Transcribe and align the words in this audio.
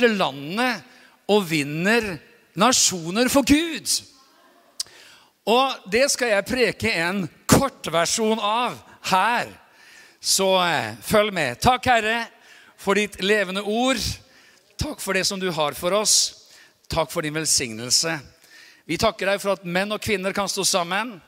kvinner 0.00 0.16
landet 0.16 0.82
og 1.28 1.44
vinner 1.48 2.18
nasjoner 2.58 3.28
for 3.28 3.44
Gud. 3.44 3.86
Og 5.46 5.90
det 5.90 6.10
skal 6.10 6.34
jeg 6.34 6.48
preke 6.48 6.92
en 6.92 7.28
kortversjon 7.46 8.40
av 8.40 8.78
her. 9.10 9.48
Så 10.20 10.48
eh, 10.64 10.96
følg 11.02 11.32
med. 11.32 11.60
Takk, 11.60 11.86
Herre, 11.86 12.26
for 12.76 12.94
ditt 12.94 13.20
levende 13.22 13.62
ord. 13.62 14.00
Takk 14.80 15.00
for 15.00 15.16
det 15.16 15.24
som 15.26 15.40
du 15.40 15.50
har 15.50 15.76
for 15.76 15.92
oss. 15.96 16.48
Takk 16.90 17.10
for 17.10 17.22
din 17.22 17.34
velsignelse. 17.34 18.18
Vi 18.84 18.98
takker 18.98 19.30
deg 19.30 19.40
for 19.40 19.54
at 19.54 19.64
menn 19.64 19.92
og 19.92 20.02
kvinner 20.02 20.34
kan 20.36 20.48
stå 20.48 20.64
sammen. 20.64 21.18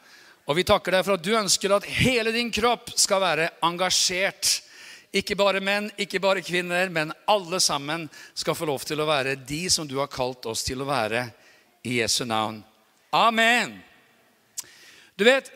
Og 0.49 0.59
vi 0.59 0.67
takker 0.67 0.93
deg 0.93 1.07
for 1.07 1.17
at 1.17 1.25
du 1.25 1.33
ønsker 1.39 1.73
at 1.73 1.87
hele 1.87 2.33
din 2.35 2.51
kropp 2.53 2.93
skal 2.99 3.23
være 3.23 3.51
engasjert. 3.65 4.59
Ikke 5.13 5.37
bare 5.37 5.61
menn, 5.61 5.91
ikke 6.01 6.21
bare 6.25 6.41
kvinner, 6.45 6.89
men 6.89 7.13
alle 7.29 7.61
sammen 7.61 8.07
skal 8.33 8.57
få 8.57 8.69
lov 8.69 8.87
til 8.89 9.03
å 9.03 9.09
være 9.09 9.37
de 9.37 9.67
som 9.73 9.89
du 9.89 9.99
har 10.01 10.09
kalt 10.13 10.49
oss 10.49 10.65
til 10.65 10.81
å 10.81 10.89
være. 10.89 11.27
I 11.83 11.97
Jesu 11.99 12.23
navn. 12.25 12.61
Amen. 13.13 13.75
Du 15.19 15.25
vet, 15.27 15.49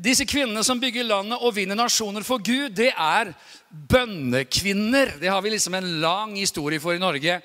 disse 0.00 0.26
kvinnene 0.26 0.64
som 0.66 0.80
bygger 0.82 1.06
landet 1.06 1.40
og 1.40 1.54
vinner 1.54 1.78
nasjoner 1.78 2.24
for 2.26 2.42
Gud, 2.42 2.74
det 2.74 2.90
er 2.90 3.30
bønnekvinner. 3.70 5.14
Det 5.22 5.30
har 5.30 5.40
vi 5.44 5.52
liksom 5.54 5.78
en 5.78 5.90
lang 6.02 6.34
historie 6.36 6.82
for 6.82 6.96
i 6.96 7.02
Norge. 7.02 7.38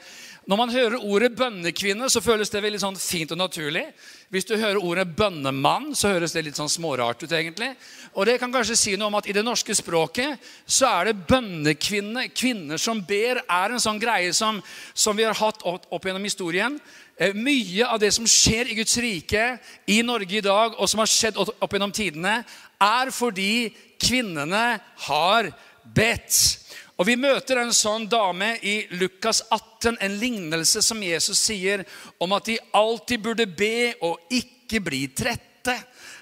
Når 0.45 0.57
man 0.59 0.69
hører 0.69 1.01
ordet 1.01 1.31
bønnekvinne, 1.33 2.05
så 2.09 2.21
føles 2.21 2.51
det 2.53 2.61
veldig 2.61 2.77
sånn 2.83 2.97
fint 3.01 3.31
og 3.33 3.39
naturlig. 3.39 3.81
Hvis 4.29 4.45
du 4.45 4.53
hører 4.53 4.77
ordet 4.77 5.07
bønnemann, 5.17 5.87
så 5.97 6.11
høres 6.13 6.35
det 6.35 6.43
litt 6.45 6.59
sånn 6.59 6.69
smårart 6.69 7.23
ut. 7.23 7.31
egentlig. 7.31 7.71
Og 8.13 8.27
det 8.29 8.37
kan 8.39 8.53
kanskje 8.53 8.77
si 8.77 8.93
noe 8.95 9.09
om 9.09 9.17
at 9.17 9.25
i 9.25 9.33
det 9.33 9.41
norske 9.45 9.73
språket 9.73 10.37
så 10.67 10.85
er 10.99 11.09
det 11.09 11.25
bønnekvinne, 11.25 12.27
kvinner 12.29 12.77
som 12.77 13.01
ber, 13.01 13.41
er 13.41 13.73
en 13.73 13.81
sånn 13.81 13.99
greie 13.99 14.33
som, 14.33 14.61
som 14.93 15.17
vi 15.17 15.25
har 15.25 15.33
hatt 15.33 15.65
opp, 15.65 15.89
opp 15.89 16.05
gjennom 16.05 16.23
historien. 16.29 16.77
Eh, 17.17 17.33
mye 17.33 17.87
av 17.89 17.97
det 17.99 18.11
som 18.13 18.27
skjer 18.29 18.69
i 18.69 18.77
Guds 18.77 18.97
rike 19.01 19.57
i 19.87 20.01
Norge 20.05 20.37
i 20.37 20.45
dag, 20.45 20.77
og 20.77 20.89
som 20.89 21.01
har 21.01 21.09
skjedd 21.09 21.41
opp 21.41 21.73
gjennom 21.73 21.93
tidene, 21.95 22.43
er 22.77 23.09
fordi 23.09 23.73
kvinnene 23.97 24.77
har 25.07 25.49
bedt. 25.95 26.64
Og 26.95 27.07
Vi 27.09 27.17
møter 27.19 27.59
en 27.59 27.73
sånn 27.75 28.05
dame 28.07 28.53
i 28.63 28.85
Lukas 28.95 29.41
18, 29.49 29.97
en 29.99 30.13
lignelse 30.19 30.79
som 30.85 31.01
Jesus 31.03 31.41
sier 31.43 31.83
om 32.23 32.31
at 32.37 32.47
de 32.47 32.55
alltid 32.71 33.23
burde 33.25 33.47
be 33.51 33.91
og 33.99 34.31
ikke 34.31 34.79
bli 34.83 35.01
trette. 35.11 35.75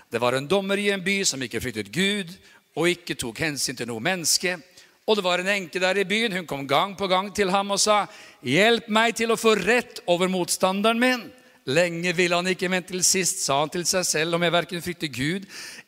Det 0.09 0.21
var 0.21 0.33
en 0.37 0.49
dommer 0.49 0.81
i 0.81 0.89
en 0.93 1.03
by 1.03 1.19
som 1.29 1.41
ikke 1.45 1.61
fryktet 1.61 1.93
Gud 1.93 2.33
og 2.73 2.89
ikke 2.89 3.17
tok 3.21 3.43
hensyn 3.45 3.77
til 3.77 3.89
noe 3.89 4.01
menneske. 4.01 4.57
Og 5.05 5.19
det 5.19 5.25
var 5.25 5.43
en 5.43 5.51
enke 5.51 5.81
der 5.83 5.99
i 6.01 6.07
byen. 6.09 6.33
Hun 6.39 6.49
kom 6.49 6.65
gang 6.65 6.97
på 6.97 7.09
gang 7.11 7.29
til 7.35 7.51
ham 7.53 7.71
og 7.75 7.79
sa, 7.79 8.07
'Hjelp 8.41 8.89
meg 8.89 9.15
til 9.15 9.31
å 9.31 9.37
få 9.37 9.53
rett 9.53 10.01
over 10.07 10.27
motstanderen 10.27 10.99
min.' 10.99 11.31
Lenge 11.63 12.11
ville 12.11 12.35
han 12.35 12.49
ikke, 12.51 12.67
men 12.67 12.83
til 12.83 12.99
sist 13.07 13.39
sa 13.45 13.61
han 13.61 13.71
til 13.71 13.85
seg 13.87 14.03
selv, 14.03 14.35
om 14.35 14.43
jeg 14.43 14.51
verken 14.51 14.83
frykter 14.83 15.11
Gud 15.13 15.45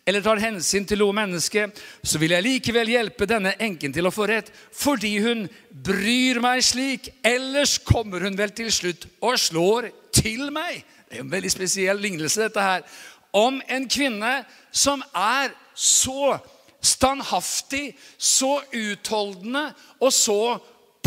eller 0.08 0.22
tar 0.24 0.40
hensyn 0.40 0.86
til 0.88 1.02
noe 1.02 1.16
menneske, 1.18 1.66
så 2.06 2.20
vil 2.22 2.36
jeg 2.36 2.46
likevel 2.46 2.92
hjelpe 2.94 3.28
denne 3.28 3.56
enken 3.60 3.92
til 3.92 4.08
å 4.08 4.14
få 4.14 4.28
rett, 4.30 4.52
fordi 4.72 5.16
hun 5.26 5.48
bryr 5.86 6.40
meg 6.44 6.62
slik. 6.64 7.10
Ellers 7.26 7.80
kommer 7.84 8.24
hun 8.24 8.38
vel 8.38 8.54
til 8.56 8.70
slutt 8.72 9.08
og 9.20 9.40
slår 9.42 9.90
til 10.16 10.48
meg. 10.54 10.84
Det 11.10 11.18
er 11.18 11.26
en 11.26 11.34
veldig 11.34 11.52
spesiell 11.52 12.00
lignelse, 12.00 12.46
dette 12.46 12.62
her. 12.62 12.86
Om 13.36 13.60
en 13.68 13.90
kvinne 13.92 14.36
som 14.72 15.04
er 15.12 15.52
så 15.76 16.38
standhaftig, 16.86 17.96
så 18.18 18.60
utholdende 18.72 19.68
og 20.00 20.14
så 20.14 20.40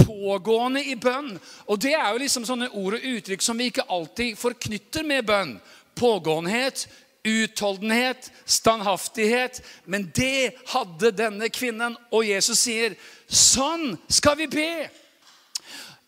pågående 0.06 0.84
i 0.84 0.94
bønn. 0.94 1.34
Og 1.66 1.80
det 1.82 1.94
er 1.94 2.12
jo 2.12 2.22
liksom 2.22 2.46
sånne 2.48 2.70
ord 2.72 2.98
og 2.98 3.10
uttrykk 3.12 3.44
som 3.44 3.58
vi 3.58 3.70
ikke 3.72 3.88
alltid 3.88 4.38
forknytter 4.38 5.06
med 5.06 5.26
bønn. 5.28 5.56
Pågåenhet, 5.98 6.86
utholdenhet, 7.26 8.30
standhaftighet. 8.46 9.62
Men 9.84 10.10
det 10.16 10.54
hadde 10.72 11.12
denne 11.12 11.48
kvinnen, 11.48 11.96
og 12.10 12.28
Jesus 12.28 12.58
sier, 12.58 12.94
'Sånn 13.28 13.98
skal 14.08 14.36
vi 14.36 14.46
be'. 14.46 14.88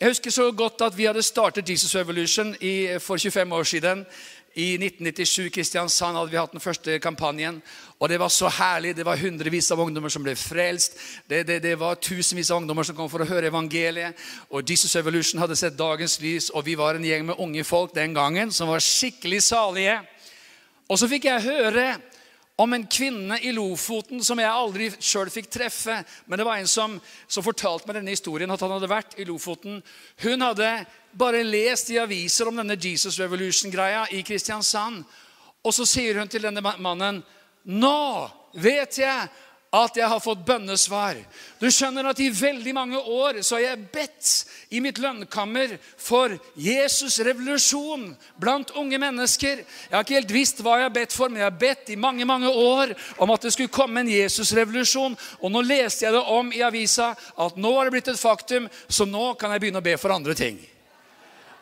Jeg 0.00 0.08
husker 0.08 0.30
så 0.30 0.52
godt 0.52 0.80
at 0.80 0.96
vi 0.96 1.04
hadde 1.04 1.22
startet 1.22 1.68
Jesus 1.68 1.94
Revolution 1.94 2.56
i, 2.60 2.98
for 2.98 3.16
25 3.16 3.52
år 3.52 3.62
siden. 3.62 4.06
I 4.54 4.74
1997 4.74 5.50
Kristiansand 5.54 6.16
hadde 6.18 6.32
vi 6.32 6.38
hatt 6.40 6.54
den 6.56 6.62
første 6.62 6.98
kampanjen. 6.98 7.60
Og 8.00 8.08
Det 8.08 8.18
var 8.18 8.28
så 8.28 8.48
herlig. 8.48 8.96
Det 8.96 9.06
var 9.06 9.16
hundrevis 9.16 9.70
av 9.70 9.80
ungdommer 9.80 10.10
som 10.10 10.24
ble 10.26 10.34
frelst. 10.34 10.98
Det, 11.28 11.44
det, 11.46 11.60
det, 11.62 11.76
var 11.78 11.94
tusenvis 12.02 12.50
av 12.50 12.58
ungdommer 12.58 12.82
som 12.82 12.96
kom 12.96 13.10
for 13.10 13.22
å 13.22 13.28
høre 13.28 13.46
evangeliet. 13.46 14.18
Og 14.50 14.66
Jesus 14.66 14.96
Evolution 14.96 15.40
hadde 15.40 15.56
sett 15.56 15.78
dagens 15.78 16.18
lys, 16.20 16.50
og 16.50 16.64
vi 16.66 16.74
var 16.74 16.98
en 16.98 17.06
gjeng 17.06 17.28
med 17.28 17.38
unge 17.38 17.64
folk 17.64 17.94
den 17.94 18.14
gangen 18.14 18.50
som 18.50 18.72
var 18.72 18.82
skikkelig 18.82 19.42
salige. 19.46 20.00
Og 20.90 20.98
så 20.98 21.06
fikk 21.06 21.30
jeg 21.30 21.46
høre 21.46 21.86
om 22.60 22.74
en 22.74 22.86
kvinne 22.90 23.38
i 23.40 23.52
Lofoten 23.56 24.20
som 24.24 24.40
jeg 24.40 24.50
aldri 24.50 24.90
sjøl 24.98 25.30
fikk 25.32 25.48
treffe. 25.52 26.00
Men 26.26 26.40
det 26.40 26.46
var 26.48 26.60
en 26.60 26.68
som, 26.68 26.98
som, 27.28 27.44
fortalte 27.46 27.88
meg 27.88 28.00
denne 28.00 28.12
historien, 28.12 28.50
at 28.50 28.60
han 28.60 28.74
hadde 28.74 28.90
vært 28.90 29.16
i 29.16 29.28
Lofoten. 29.28 29.78
Hun 30.24 30.44
hadde 30.44 30.68
bare 31.12 31.44
lest 31.44 31.90
i 31.90 31.98
aviser 31.98 32.48
om 32.48 32.56
denne 32.60 32.78
Jesus 32.80 33.18
Revolution-greia 33.20 34.06
i 34.16 34.22
Kristiansand. 34.26 35.04
Og 35.64 35.74
så 35.74 35.86
sier 35.88 36.18
hun 36.20 36.30
til 36.30 36.46
denne 36.46 36.62
mannen 36.62 37.22
Nå 37.68 38.30
vet 38.56 38.96
jeg 38.98 39.28
at 39.70 39.94
jeg 39.94 40.08
har 40.10 40.18
fått 40.18 40.42
bønnesvar. 40.42 41.18
Du 41.62 41.68
skjønner 41.70 42.08
at 42.10 42.18
I 42.18 42.26
veldig 42.34 42.72
mange 42.74 42.98
år 42.98 43.38
så 43.46 43.54
har 43.54 43.62
jeg 43.68 43.84
bedt 43.94 44.30
i 44.74 44.80
mitt 44.82 44.98
lønnkammer 44.98 45.76
for 45.94 46.34
Jesus' 46.58 47.20
revolusjon 47.22 48.08
blant 48.42 48.72
unge 48.80 48.98
mennesker. 48.98 49.62
Jeg 49.62 49.94
har 49.94 50.02
ikke 50.02 50.18
helt 50.18 50.34
visst 50.34 50.64
hva 50.64 50.80
jeg 50.80 50.88
har 50.88 50.96
bedt 50.96 51.14
for, 51.14 51.30
men 51.30 51.44
jeg 51.44 51.46
har 51.52 51.62
bedt 51.62 51.94
i 51.94 52.00
mange 52.00 52.26
mange 52.26 52.50
år 52.50 52.96
om 53.22 53.30
at 53.30 53.46
det 53.46 53.54
skulle 53.54 53.70
komme 53.70 54.02
en 54.02 54.10
Jesus-revolusjon. 54.10 55.14
Og 55.38 55.54
nå 55.54 55.62
leste 55.62 56.08
jeg 56.08 56.18
det 56.18 56.26
om 56.26 56.50
i 56.50 56.66
avisa 56.66 57.12
at 57.14 57.56
nå 57.56 57.74
har 57.76 57.86
det 57.86 57.94
blitt 57.94 58.10
et 58.10 58.18
faktum, 58.18 58.66
så 58.88 59.06
nå 59.06 59.36
kan 59.38 59.54
jeg 59.54 59.62
begynne 59.62 59.84
å 59.84 59.86
be 59.86 59.94
for 60.02 60.18
andre 60.18 60.34
ting. 60.34 60.58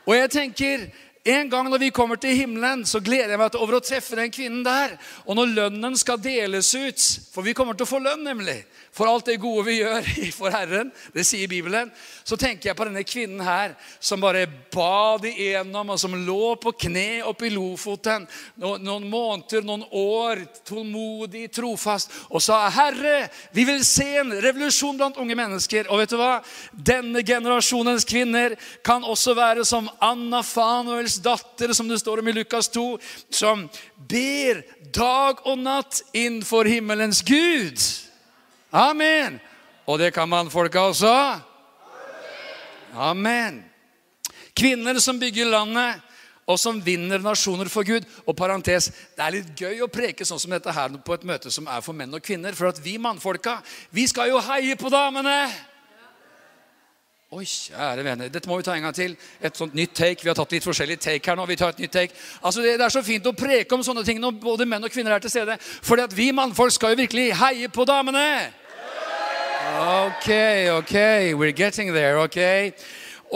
Og 0.08 0.16
jeg 0.16 0.30
tenker, 0.30 0.78
en 1.24 1.50
gang 1.50 1.68
når 1.70 1.82
vi 1.82 1.90
kommer 1.94 2.16
til 2.20 2.36
himmelen, 2.36 2.84
så 2.86 3.00
gleder 3.04 3.34
jeg 3.34 3.40
meg 3.40 3.56
over 3.58 3.78
å 3.78 3.84
treffe 3.84 4.16
den 4.18 4.32
kvinnen 4.32 4.64
der. 4.66 4.94
Og 5.26 5.38
når 5.38 5.54
lønnen 5.56 5.96
skal 5.98 6.20
deles 6.22 6.70
ut, 6.74 7.06
for 7.32 7.46
vi 7.46 7.56
kommer 7.56 7.76
til 7.76 7.88
å 7.88 7.90
få 7.90 8.02
lønn, 8.02 8.24
nemlig 8.26 8.62
for 8.98 9.06
alt 9.06 9.28
det 9.28 9.38
gode 9.38 9.66
vi 9.68 9.76
gjør 9.78 10.06
for 10.38 10.50
Herren, 10.52 10.90
det 11.14 11.24
sier 11.26 11.50
Bibelen, 11.50 11.90
så 12.26 12.36
tenker 12.40 12.70
jeg 12.70 12.78
på 12.78 12.86
denne 12.88 13.04
kvinnen 13.06 13.42
her 13.46 13.74
som 14.02 14.20
bare 14.22 14.46
bad 14.74 15.26
igjennom, 15.28 15.92
og 15.94 16.00
som 16.00 16.16
lå 16.26 16.56
på 16.60 16.72
kne 16.86 17.22
oppe 17.28 17.46
i 17.48 17.52
Lofoten 17.54 18.26
noen, 18.58 19.06
måneder, 19.08 19.62
noen 19.66 19.84
år, 19.94 20.42
tålmodig, 20.66 21.46
trofast, 21.54 22.12
og 22.28 22.42
sa, 22.42 22.64
'Herre, 22.68 23.28
vi 23.52 23.64
vil 23.68 23.84
se 23.86 24.08
en 24.18 24.34
revolusjon 24.42 24.98
blant 24.98 25.16
unge 25.16 25.36
mennesker.' 25.38 25.88
Og 25.88 26.02
vet 26.02 26.10
du 26.10 26.18
hva? 26.18 26.42
Denne 26.72 27.22
generasjonens 27.22 28.04
kvinner 28.08 28.56
kan 28.84 29.04
også 29.04 29.34
være 29.34 29.64
som 29.64 29.88
Anna 30.02 30.42
Fanuels 31.08 31.22
datter, 31.22 31.72
som 31.72 31.88
det 31.88 31.98
står 31.98 32.18
om 32.18 32.28
i 32.28 32.32
Lukas 32.32 32.68
2, 32.68 32.98
som 33.30 33.68
ber 33.96 34.62
dag 34.92 35.40
og 35.46 35.58
natt 35.58 36.02
innenfor 36.12 36.68
himmelens 36.68 37.22
Gud. 37.22 37.80
Amen. 38.72 39.40
Og 39.88 39.98
det 39.98 40.12
kan 40.12 40.28
mannfolka 40.28 40.90
også. 40.90 41.40
Amen. 42.94 43.64
Kvinner 44.54 44.98
som 45.00 45.18
bygger 45.18 45.48
landet, 45.48 46.02
og 46.48 46.58
som 46.58 46.80
vinner 46.80 47.20
nasjoner 47.20 47.68
for 47.68 47.84
Gud. 47.84 48.04
Og 48.26 48.36
parentes, 48.36 48.90
Det 49.16 49.24
er 49.24 49.30
litt 49.30 49.56
gøy 49.56 49.82
å 49.82 49.88
preke 49.88 50.24
sånn 50.24 50.38
som 50.40 50.50
dette 50.50 50.72
her 50.72 50.88
på 50.88 51.14
et 51.14 51.24
møte 51.24 51.50
som 51.50 51.66
er 51.68 51.80
for 51.80 51.92
menn 51.92 52.14
og 52.14 52.22
kvinner. 52.22 52.52
For 52.54 52.68
at 52.68 52.80
vi 52.80 52.98
mannfolka, 52.98 53.62
vi 53.92 54.06
skal 54.06 54.28
jo 54.28 54.40
heie 54.40 54.76
på 54.76 54.88
damene. 54.88 55.48
Oi, 57.28 57.44
kjære 57.44 58.04
venner. 58.06 58.28
Dette 58.32 58.48
må 58.48 58.56
vi 58.56 58.64
ta 58.64 58.72
en 58.72 58.86
gang 58.86 58.94
til. 58.96 59.12
Et 59.44 59.56
sånt 59.56 59.74
nytt 59.76 59.92
take. 59.92 60.22
Vi 60.24 60.30
har 60.30 60.36
tatt 60.38 60.52
litt 60.54 60.64
forskjellig 60.64 60.94
take 60.96 61.28
her 61.28 61.36
nå. 61.36 61.44
vi 61.44 61.56
tar 61.60 61.74
et 61.74 61.82
nytt 61.82 61.92
take. 61.92 62.14
Altså, 62.40 62.62
Det 62.62 62.80
er 62.80 62.88
så 62.88 63.02
fint 63.04 63.26
å 63.28 63.34
preke 63.36 63.74
om 63.74 63.82
sånne 63.84 64.04
ting 64.04 64.16
når 64.18 64.38
både 64.40 64.64
menn 64.64 64.84
og 64.84 64.88
kvinner 64.90 65.12
er 65.12 65.20
til 65.20 65.30
stede. 65.34 65.58
For 65.60 66.00
vi 66.16 66.30
mannfolk 66.32 66.72
skal 66.72 66.94
jo 66.94 67.02
virkelig 67.02 67.34
heie 67.36 67.68
på 67.68 67.84
damene. 67.84 68.48
Ok, 69.76 70.30
ok. 70.78 70.96
We're 71.36 71.52
getting 71.52 71.92
there. 71.92 72.16
ok. 72.16 72.72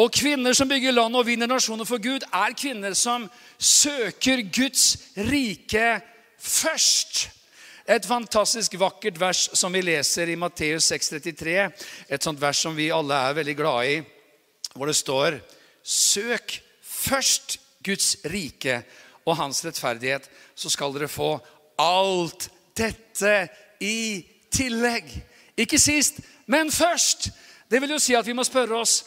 Og 0.01 0.11
kvinner 0.11 0.57
som 0.57 0.69
bygger 0.69 0.97
land 0.97 1.17
og 1.17 1.27
vinner 1.27 1.47
nasjoner 1.47 1.85
for 1.85 2.01
Gud, 2.01 2.25
er 2.33 2.57
kvinner 2.57 2.95
som 2.95 3.29
søker 3.59 4.41
Guds 4.49 4.97
rike 5.17 6.01
først. 6.41 7.29
Et 7.83 8.05
fantastisk 8.07 8.77
vakkert 8.79 9.19
vers 9.19 9.49
som 9.59 9.73
vi 9.75 9.83
leser 9.83 10.31
i 10.31 10.39
Matteus 10.39 10.87
6,33. 10.93 11.57
Et 12.09 12.23
sånt 12.23 12.41
vers 12.41 12.61
som 12.63 12.77
vi 12.77 12.93
alle 12.95 13.17
er 13.17 13.39
veldig 13.41 13.57
glade 13.59 13.89
i, 13.91 13.97
hvor 14.77 14.87
det 14.87 14.97
står 14.97 15.41
Søk 15.83 16.61
først 16.87 17.59
Guds 17.83 18.15
rike 18.31 18.85
og 19.27 19.35
hans 19.41 19.65
rettferdighet, 19.67 20.29
så 20.55 20.71
skal 20.71 20.95
dere 20.95 21.11
få 21.11 21.35
alt 21.83 22.47
dette 22.79 23.35
i 23.83 24.23
tillegg. 24.55 25.09
Ikke 25.59 25.81
sist, 25.83 26.21
men 26.47 26.71
først. 26.71 27.33
Det 27.67 27.81
vil 27.83 27.97
jo 27.97 28.03
si 28.03 28.15
at 28.15 28.27
vi 28.27 28.37
må 28.37 28.47
spørre 28.47 28.79
oss 28.79 29.01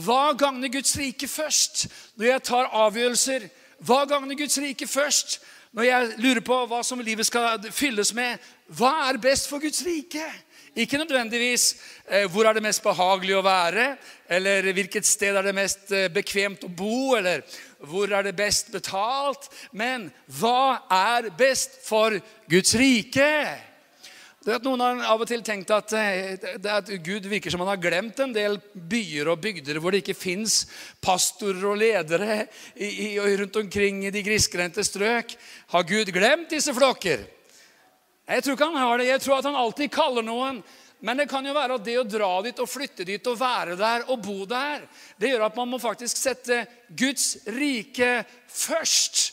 hva 0.00 0.32
gagner 0.34 0.72
Guds 0.72 0.96
rike 0.98 1.28
først? 1.30 1.84
Når 2.16 2.26
jeg 2.26 2.44
tar 2.48 2.72
avgjørelser, 2.72 3.44
hva 3.84 4.00
gagner 4.10 4.38
Guds 4.38 4.56
rike 4.58 4.88
først? 4.90 5.38
Når 5.74 5.86
jeg 5.88 6.10
lurer 6.22 6.42
på 6.46 6.56
hva 6.70 6.84
som 6.86 7.00
livet 7.02 7.26
skal 7.26 7.64
fylles 7.74 8.12
med, 8.14 8.38
hva 8.78 9.08
er 9.08 9.18
best 9.18 9.48
for 9.50 9.58
Guds 9.58 9.82
rike? 9.82 10.22
Ikke 10.74 10.98
nødvendigvis 10.98 11.64
eh, 12.06 12.28
hvor 12.30 12.46
er 12.46 12.54
det 12.54 12.62
mest 12.62 12.82
behagelig 12.82 13.34
å 13.38 13.42
være, 13.42 13.88
eller 14.30 14.70
hvilket 14.74 15.06
sted 15.06 15.34
er 15.34 15.46
det 15.46 15.54
mest 15.54 15.90
eh, 15.90 16.06
bekvemt 16.14 16.62
å 16.66 16.70
bo, 16.70 17.16
eller 17.18 17.42
hvor 17.90 18.10
er 18.10 18.26
det 18.26 18.36
best 18.38 18.70
betalt, 18.74 19.50
men 19.74 20.08
hva 20.38 20.86
er 20.94 21.32
best 21.38 21.80
for 21.86 22.20
Guds 22.50 22.74
rike? 22.78 23.30
Noen 24.44 24.82
har 24.82 24.98
av 25.08 25.22
og 25.24 25.28
til 25.28 25.40
tenkt 25.44 25.70
at, 25.72 25.92
eh, 25.96 26.34
at, 26.68 26.90
Gud 27.00 27.24
virker 27.30 27.52
som 27.52 27.62
han 27.64 27.70
har 27.72 27.80
glemt 27.80 28.18
en 28.20 28.32
del 28.34 28.58
byer 28.74 29.30
og 29.32 29.40
bygder 29.40 29.78
hvor 29.80 29.94
det 29.94 30.02
ikke 30.02 30.18
fins 30.18 30.66
pastorer 31.00 31.64
og 31.64 31.78
ledere 31.80 32.42
i, 32.76 32.88
i, 33.06 33.08
rundt 33.40 33.56
omkring 33.56 34.02
i 34.04 34.12
de 34.12 34.24
grisgrendte 34.26 34.84
strøk. 34.84 35.32
Har 35.72 35.88
Gud 35.88 36.12
glemt 36.12 36.52
disse 36.52 36.74
flokker? 36.76 37.24
Jeg 38.28 38.44
tror 38.44 38.56
ikke 38.56 38.68
han 38.68 38.84
har 38.84 39.00
det. 39.00 39.08
Jeg 39.08 39.22
tror 39.24 39.38
at 39.38 39.48
han 39.48 39.56
alltid 39.56 39.92
kaller 39.92 40.26
noen. 40.26 40.60
Men 41.04 41.20
det 41.20 41.28
kan 41.28 41.44
jo 41.44 41.56
være 41.56 41.76
at 41.76 41.84
det 41.84 41.96
å 42.00 42.04
dra 42.08 42.30
dit 42.44 42.60
og 42.60 42.68
flytte 42.68 43.04
dit 43.04 43.26
og 43.28 43.40
være 43.40 43.76
der 43.76 44.06
og 44.12 44.22
bo 44.24 44.44
der, 44.48 44.86
det 45.20 45.34
gjør 45.34 45.48
at 45.50 45.56
man 45.58 45.68
må 45.72 45.80
faktisk 45.80 46.16
sette 46.16 46.62
Guds 46.96 47.34
rike 47.52 48.22
først. 48.48 49.26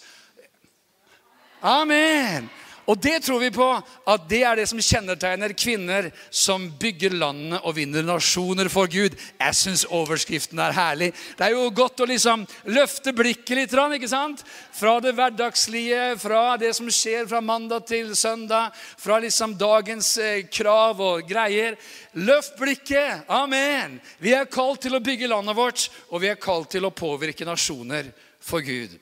Amen. 1.64 2.50
Og 2.90 2.98
det 3.02 3.20
tror 3.26 3.40
vi 3.44 3.52
på 3.54 3.68
at 4.10 4.24
det 4.30 4.42
er 4.48 4.58
det 4.58 4.68
som 4.70 4.82
kjennetegner 4.82 5.54
kvinner 5.58 6.10
som 6.34 6.66
bygger 6.82 7.14
landene 7.14 7.60
og 7.62 7.76
vinner 7.78 8.06
nasjoner 8.06 8.70
for 8.74 8.90
Gud. 8.92 9.18
Jeg 9.40 9.58
syns 9.58 9.86
overskriften 9.86 10.60
er 10.64 10.76
herlig. 10.76 11.12
Det 11.38 11.46
er 11.46 11.56
jo 11.56 11.70
godt 11.76 12.02
å 12.02 12.10
liksom 12.10 12.46
løfte 12.74 13.14
blikket 13.16 13.58
litt. 13.58 13.76
ikke 13.76 14.10
sant? 14.10 14.44
Fra 14.74 14.98
det 15.04 15.14
hverdagslige, 15.18 16.18
fra 16.22 16.58
det 16.58 16.74
som 16.76 16.90
skjer 16.90 17.28
fra 17.30 17.42
mandag 17.42 17.86
til 17.88 18.16
søndag. 18.16 18.74
Fra 18.98 19.20
liksom 19.20 19.56
dagens 19.58 20.18
eh, 20.18 20.48
krav 20.50 21.02
og 21.02 21.28
greier. 21.30 21.78
Løft 22.14 22.58
blikket. 22.58 23.28
Amen. 23.30 24.00
Vi 24.20 24.34
er 24.34 24.50
kalt 24.50 24.82
til 24.82 24.98
å 24.98 25.04
bygge 25.04 25.30
landet 25.30 25.56
vårt, 25.58 25.88
og 26.10 26.24
vi 26.24 26.32
er 26.32 26.42
kalt 26.42 26.72
til 26.74 26.86
å 26.86 26.96
påvirke 26.96 27.46
nasjoner 27.46 28.12
for 28.42 28.66
Gud. 28.66 28.98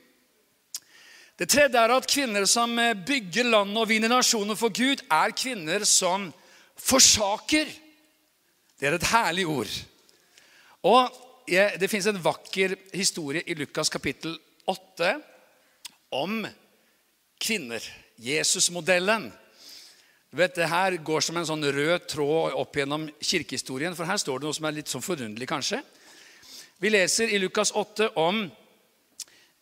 Det 1.40 1.46
tredje 1.48 1.80
er 1.80 1.92
at 1.94 2.04
kvinner 2.04 2.44
som 2.44 2.74
eh, 2.76 2.92
bygger 2.92 3.46
landet 3.48 3.78
og 3.80 3.88
vinner 3.88 4.10
nasjoner 4.12 4.58
for 4.60 4.68
Gud, 4.76 5.00
er 5.08 5.32
kvinner 5.32 5.86
som 5.88 6.26
forsaker. 6.76 7.70
Det 8.76 8.88
er 8.88 8.98
et 8.98 9.06
herlig 9.08 9.46
ord. 9.48 9.72
Og 10.84 11.26
Det 11.50 11.88
fins 11.90 12.06
en 12.06 12.20
vakker 12.22 12.76
historie 12.94 13.40
i 13.42 13.56
Lukas 13.58 13.88
kapittel 13.90 14.36
8 14.68 15.14
om 16.14 16.44
kvinner. 17.40 17.80
Jesusmodellen. 18.20 19.32
Du 20.30 20.36
vet, 20.36 20.54
Det 20.54 20.68
her 20.68 20.96
går 20.96 21.20
som 21.20 21.36
en 21.40 21.48
sånn 21.48 21.64
rød 21.64 22.06
tråd 22.06 22.52
opp 22.52 22.76
gjennom 22.76 23.08
kirkehistorien. 23.18 23.96
For 23.96 24.04
her 24.04 24.20
står 24.20 24.38
det 24.38 24.46
noe 24.46 24.54
som 24.54 24.68
er 24.68 24.76
litt 24.76 24.92
sånn 24.92 25.02
forunderlig, 25.02 25.48
kanskje. 25.48 25.80
Vi 26.78 26.92
leser 26.92 27.32
i 27.32 27.40
Lukas 27.40 27.72
8 27.72 28.12
om 28.14 28.44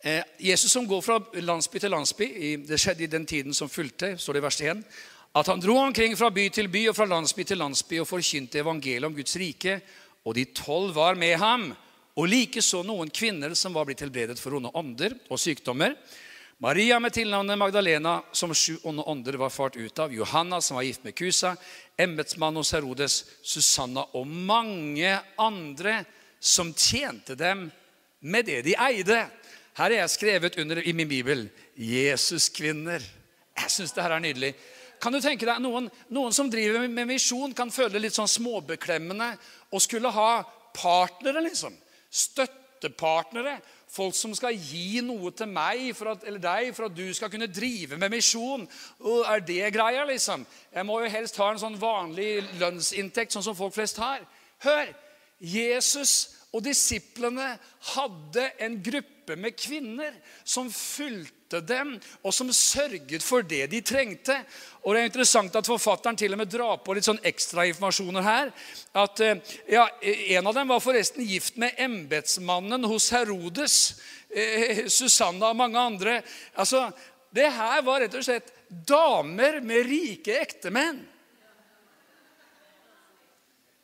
Eh, 0.03 0.23
Jesus 0.37 0.71
som 0.71 0.87
går 0.87 1.01
fra 1.01 1.17
landsby 1.33 1.79
til 1.79 1.91
landsby, 1.91 2.27
det 2.67 2.77
skjedde 2.79 3.03
i 3.03 3.11
den 3.11 3.25
tiden 3.27 3.53
som 3.53 3.69
fulgte, 3.69 4.13
står 4.17 4.37
det 4.37 4.39
i 4.39 4.45
vers 4.45 4.59
1, 4.61 4.83
at 5.35 5.49
han 5.51 5.59
dro 5.59 5.75
omkring 5.77 6.15
fra 6.17 6.29
by 6.31 6.45
til 6.49 6.69
by 6.71 6.85
og 6.89 6.95
fra 6.95 7.05
landsby 7.05 7.43
til 7.43 7.59
landsby 7.59 7.99
og 7.99 8.07
forkynte 8.07 8.61
evangeliet 8.63 9.09
om 9.09 9.15
Guds 9.15 9.35
rike. 9.37 9.75
Og 10.25 10.35
de 10.35 10.45
tolv 10.55 10.95
var 10.95 11.19
med 11.19 11.35
ham, 11.39 11.69
og 12.15 12.27
likeså 12.27 12.81
noen 12.83 13.11
kvinner 13.11 13.53
som 13.55 13.75
var 13.75 13.85
blitt 13.87 14.01
helbredet 14.03 14.39
for 14.39 14.55
onde 14.57 14.71
ånder 14.75 15.15
og 15.29 15.39
sykdommer. 15.39 15.93
Maria 16.59 16.97
med 16.99 17.13
tilnavnet 17.15 17.59
Magdalena, 17.59 18.17
som 18.35 18.51
sju 18.51 18.81
onde 18.83 19.03
ånder 19.07 19.37
var 19.39 19.51
fart 19.53 19.77
ut 19.79 19.99
av. 19.99 20.11
Johanna, 20.11 20.59
som 20.61 20.75
var 20.75 20.83
gift 20.83 21.05
med 21.07 21.15
Kusa. 21.15 21.53
Embetsmann 21.95 22.59
hos 22.59 22.73
Herodes. 22.75 23.21
Susanna 23.41 24.03
og 24.11 24.27
mange 24.27 25.13
andre 25.39 26.01
som 26.39 26.73
tjente 26.73 27.35
dem 27.39 27.69
med 28.19 28.45
det 28.45 28.65
de 28.67 28.75
eide. 28.75 29.21
Her 29.79 29.93
er 29.93 30.01
jeg 30.01 30.11
skrevet 30.11 30.57
under 30.59 30.81
i 30.83 30.91
min 30.91 31.07
bibel 31.07 31.49
'Jesuskvinner'. 31.77 33.03
Jeg 33.59 33.71
syns 33.71 33.91
det 33.95 34.03
her 34.03 34.11
er 34.11 34.19
nydelig. 34.19 34.53
Kan 34.99 35.13
du 35.13 35.21
tenke 35.23 35.45
deg, 35.47 35.61
noen, 35.63 35.85
noen 36.11 36.33
som 36.35 36.49
driver 36.51 36.87
med 36.87 37.07
misjon, 37.07 37.53
kan 37.55 37.71
føle 37.71 37.93
det 37.93 38.01
litt 38.03 38.17
sånn 38.17 38.27
småbeklemmende 38.27 39.29
å 39.71 39.79
skulle 39.79 40.11
ha 40.11 40.43
partnere, 40.75 41.39
liksom. 41.45 41.77
Støttepartnere. 42.11 43.61
Folk 43.89 44.17
som 44.19 44.33
skal 44.35 44.57
gi 44.59 44.99
noe 45.01 45.31
til 45.31 45.47
meg 45.47 45.95
at, 45.95 46.25
eller 46.27 46.43
deg 46.43 46.73
for 46.75 46.89
at 46.89 46.97
du 46.97 47.13
skal 47.15 47.31
kunne 47.31 47.47
drive 47.47 47.95
med 47.97 48.11
misjon. 48.11 48.67
Er 49.31 49.39
det 49.39 49.71
greia, 49.71 50.03
liksom? 50.03 50.43
Jeg 50.75 50.85
må 50.85 50.99
jo 50.99 51.13
helst 51.13 51.39
ha 51.39 51.53
en 51.53 51.61
sånn 51.61 51.79
vanlig 51.79 52.43
lønnsinntekt, 52.59 53.31
sånn 53.31 53.47
som 53.47 53.55
folk 53.55 53.73
flest 53.79 53.97
har. 54.03 54.27
Hør! 54.67 54.91
Jesus 55.39 56.35
og 56.51 56.65
disiplene 56.65 57.53
hadde 57.93 58.49
en 58.59 58.75
gruppe 58.83 59.18
med 59.37 59.57
kvinner 59.57 60.15
som 60.43 60.71
fulgte 60.73 61.61
dem, 61.65 61.95
og 62.23 62.33
som 62.33 62.49
sørget 62.53 63.25
for 63.25 63.45
det 63.45 63.67
de 63.71 63.81
trengte. 63.85 64.35
Og 64.83 64.95
det 64.95 65.01
er 65.01 65.09
interessant 65.09 65.55
at 65.59 65.69
forfatteren 65.69 66.17
til 66.17 66.33
og 66.33 66.41
med 66.41 66.51
drar 66.53 66.79
på 66.81 66.95
litt 66.95 67.05
sånn 67.05 67.21
ekstrainformasjoner 67.25 68.25
her. 68.25 68.51
At 68.97 69.21
eh, 69.25 69.41
ja, 69.69 69.87
En 70.39 70.49
av 70.49 70.55
dem 70.57 70.71
var 70.73 70.83
forresten 70.83 71.25
gift 71.25 71.57
med 71.61 71.77
embetsmannen 71.77 72.87
hos 72.89 73.11
Herodes. 73.13 73.99
Eh, 74.29 74.85
Susanna 74.87 75.51
og 75.51 75.59
mange 75.59 75.79
andre. 75.79 76.21
Altså, 76.55 76.89
Det 77.29 77.45
her 77.53 77.81
var 77.85 78.01
rett 78.01 78.15
og 78.17 78.25
slett 78.25 78.53
damer 78.69 79.59
med 79.61 79.85
rike 79.85 80.39
ektemenn. 80.41 81.03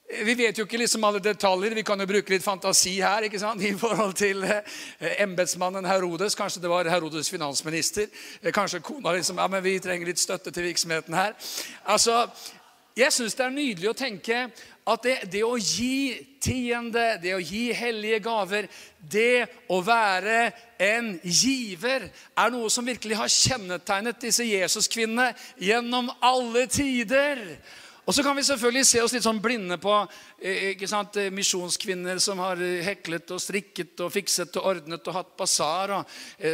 Vi 0.05 0.35
vet 0.37 0.57
jo 0.57 0.67
ikke 0.67 0.77
liksom 0.77 1.03
alle 1.07 1.19
detaljer. 1.19 1.73
Vi 1.73 1.83
kan 1.83 1.99
jo 1.99 2.05
bruke 2.05 2.29
litt 2.29 2.43
fantasi 2.45 2.99
her 3.01 3.25
ikke 3.25 3.39
sant? 3.41 3.63
i 3.65 3.71
forhold 3.73 4.13
til 4.13 4.43
eh, 4.45 5.15
embetsmannen 5.23 5.87
Herodes. 5.89 6.37
Kanskje 6.37 6.61
det 6.61 6.69
var 6.69 6.85
Herodes 6.85 7.29
finansminister. 7.33 8.05
Eh, 8.41 8.53
kanskje 8.53 8.83
kona 8.85 9.15
liksom 9.15 9.41
ja, 9.41 9.47
men 9.49 9.63
vi 9.65 9.79
trenger 9.81 10.11
litt 10.11 10.21
støtte 10.21 10.53
til 10.53 10.69
virksomheten 10.69 11.17
her. 11.17 11.33
Altså, 11.89 12.27
Jeg 12.95 13.11
syns 13.11 13.33
det 13.35 13.43
er 13.43 13.51
nydelig 13.51 13.89
å 13.89 13.97
tenke 13.97 14.35
at 14.87 15.01
det, 15.03 15.15
det, 15.27 15.41
å 15.43 15.57
gi 15.59 16.13
tiende, 16.39 17.17
det 17.19 17.33
å 17.35 17.41
gi 17.43 17.73
hellige 17.75 18.21
gaver, 18.23 18.69
det 19.01 19.49
å 19.67 19.81
være 19.83 20.45
en 20.79 21.09
giver, 21.23 22.05
er 22.39 22.53
noe 22.53 22.69
som 22.71 22.87
virkelig 22.87 23.17
har 23.19 23.33
kjennetegnet 23.33 24.21
disse 24.23 24.47
Jesuskvinnene 24.47 25.33
gjennom 25.59 26.07
alle 26.23 26.69
tider. 26.71 27.43
Og 28.05 28.13
så 28.13 28.23
kan 28.23 28.37
vi 28.37 28.43
selvfølgelig 28.45 28.85
se 28.85 29.01
oss 29.01 29.13
litt 29.15 29.25
sånn 29.25 29.41
blinde 29.41 29.77
på 29.81 29.93
ikke 30.45 30.87
sant, 30.87 31.15
eh, 31.17 31.31
misjonskvinner 31.33 32.19
som 32.21 32.37
har 32.43 32.59
eh, 32.61 32.83
heklet 32.85 33.31
og 33.33 33.41
strikket 33.41 34.01
og 34.05 34.11
fikset 34.13 34.59
og 34.59 34.67
ordnet 34.69 35.07
og 35.09 35.15
hatt 35.15 35.31
basar. 35.37 35.93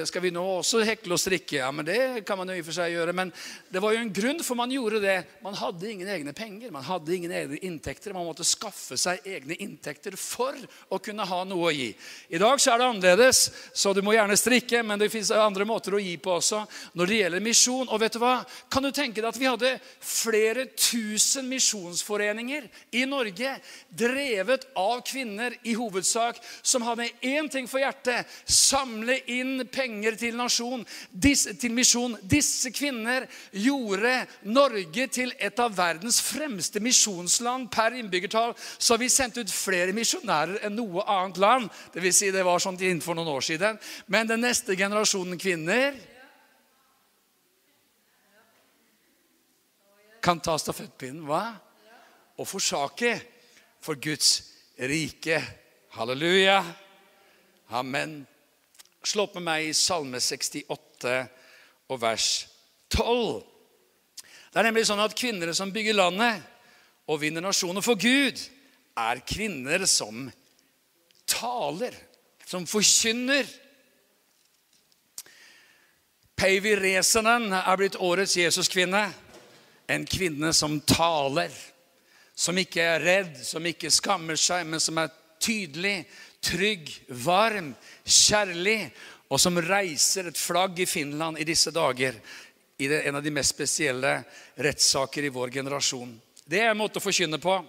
Skal 0.08 0.24
vi 0.24 0.32
nå 0.32 0.42
også 0.60 0.80
hekle 0.88 1.16
og 1.18 1.20
strikke? 1.20 1.58
Ja, 1.58 1.72
men 1.76 1.86
Det 1.86 2.24
kan 2.26 2.38
man 2.40 2.48
jo 2.48 2.56
i 2.56 2.62
og 2.62 2.68
for 2.70 2.78
seg 2.78 2.94
gjøre. 2.94 3.14
Men 3.14 3.34
det 3.72 3.82
var 3.84 3.92
jo 3.92 4.00
en 4.00 4.14
grunn 4.14 4.40
for 4.44 4.56
man 4.56 4.72
gjorde 4.72 5.02
det. 5.04 5.18
Man 5.44 5.58
hadde 5.60 5.90
ingen 5.92 6.08
egne 6.08 6.34
penger, 6.34 6.72
man 6.72 6.86
hadde 6.88 7.16
ingen 7.16 7.32
egne 7.36 7.60
inntekter. 7.60 8.14
Man 8.16 8.28
måtte 8.30 8.48
skaffe 8.48 8.96
seg 8.98 9.26
egne 9.28 9.58
inntekter 9.60 10.16
for 10.16 10.56
å 10.90 11.02
kunne 11.04 11.28
ha 11.28 11.42
noe 11.44 11.68
å 11.68 11.76
gi. 11.76 11.90
I 12.30 12.40
dag 12.42 12.62
så 12.62 12.72
er 12.72 12.80
det 12.82 12.90
annerledes, 12.94 13.44
så 13.74 13.94
du 13.94 14.02
må 14.06 14.16
gjerne 14.16 14.40
strikke, 14.40 14.84
men 14.88 15.02
det 15.02 15.12
fins 15.12 15.34
andre 15.36 15.68
måter 15.68 15.98
å 15.98 16.02
gi 16.02 16.16
på 16.22 16.38
også 16.38 16.64
når 16.96 17.12
det 17.12 17.20
gjelder 17.22 17.46
misjon. 17.46 17.90
Og 17.90 18.00
vet 18.02 18.16
du 18.16 18.22
hva? 18.24 18.38
Kan 18.72 18.88
du 18.88 18.92
tenke 18.96 19.20
deg 19.20 19.32
at 19.34 19.42
vi 19.42 19.50
hadde 19.50 19.76
flere 20.00 20.70
tusen 20.78 21.50
misjonsforeninger 21.52 22.70
i 22.96 23.06
Norge, 23.10 23.58
drevet 23.90 24.68
av 24.78 25.02
kvinner 25.08 25.56
i 25.64 25.74
hovedsak, 25.78 26.40
som 26.62 26.86
hadde 26.86 27.10
én 27.26 27.50
ting 27.52 27.68
for 27.70 27.82
hjertet 27.82 28.30
samle 28.46 29.18
inn 29.32 29.66
penger 29.72 30.18
til 30.20 30.38
nasjon, 30.40 30.86
til 31.22 31.76
misjon. 31.76 32.18
Disse 32.22 32.72
kvinner 32.76 33.28
gjorde 33.52 34.14
Norge 34.52 35.08
til 35.12 35.34
et 35.40 35.60
av 35.60 35.74
verdens 35.78 36.22
fremste 36.24 36.82
misjonsland 36.84 37.70
per 37.74 37.98
innbyggertall. 38.00 38.56
Så 38.78 38.98
vi 39.02 39.10
sendte 39.12 39.44
ut 39.44 39.54
flere 39.54 39.96
misjonærer 39.96 40.66
enn 40.68 40.78
noe 40.78 41.06
annet 41.08 41.42
land. 41.42 41.70
Det, 41.94 42.04
vil 42.04 42.16
si 42.16 42.32
det 42.34 42.46
var 42.48 42.62
sånn 42.62 42.80
innenfor 42.80 43.18
noen 43.18 43.34
år 43.36 43.46
siden. 43.46 43.82
Men 44.08 44.30
den 44.30 44.44
neste 44.46 44.78
generasjonen 44.78 45.40
kvinner 45.42 45.98
kan 50.22 50.40
ta 50.40 50.58
stafettpinnen. 50.62 51.26
Hva? 51.26 51.44
Og 52.38 52.48
forsake 52.48 53.16
for 53.82 53.96
Guds 53.96 54.54
rike. 54.80 55.42
Halleluja. 55.90 56.66
Amen. 57.70 58.28
Slå 59.04 59.26
opp 59.26 59.36
med 59.40 59.48
meg 59.48 59.70
i 59.70 59.74
Salme 59.76 60.22
68 60.22 61.16
og 61.90 62.02
vers 62.02 62.28
12. 62.94 63.42
Det 64.52 64.60
er 64.60 64.68
nemlig 64.68 64.86
sånn 64.88 65.02
at 65.02 65.16
kvinner 65.18 65.54
som 65.58 65.72
bygger 65.74 65.98
landet 65.98 66.44
og 67.10 67.22
vinner 67.24 67.44
nasjoner 67.44 67.84
for 67.84 68.00
Gud, 68.00 68.38
er 69.00 69.24
kvinner 69.26 69.86
som 69.90 70.28
taler, 71.26 71.96
som 72.46 72.68
forkynner. 72.68 73.48
Päivi 76.38 76.76
Resenen 76.78 77.52
er 77.54 77.80
blitt 77.80 78.00
årets 78.02 78.36
Jesuskvinne. 78.38 79.06
En 79.92 80.06
kvinne 80.08 80.54
som 80.56 80.78
taler, 80.88 81.52
som 82.42 82.58
ikke 82.58 82.82
er 82.82 83.04
redd, 83.06 83.34
som 83.46 83.66
ikke 83.70 83.92
skammer 83.94 84.40
seg, 84.40 84.66
men 84.66 84.82
som 84.82 84.98
er 84.98 85.12
tydelig, 85.42 86.06
trygg, 86.42 86.90
varm, 87.22 87.74
kjærlig, 88.06 88.90
og 89.32 89.40
som 89.40 89.60
reiser 89.62 90.32
et 90.32 90.40
flagg 90.40 90.80
i 90.82 90.90
Finland 90.90 91.40
i 91.40 91.48
disse 91.48 91.72
dager 91.72 92.18
i 92.82 92.90
en 92.98 93.20
av 93.20 93.24
de 93.24 93.34
mest 93.34 93.54
spesielle 93.54 94.16
rettssaker 94.58 95.28
i 95.28 95.32
vår 95.34 95.54
generasjon. 95.54 96.16
Det 96.44 96.64
er 96.64 96.72
en 96.72 96.82
måte 96.82 97.00
å 97.00 97.04
forkynne 97.04 97.40
på. 97.42 97.60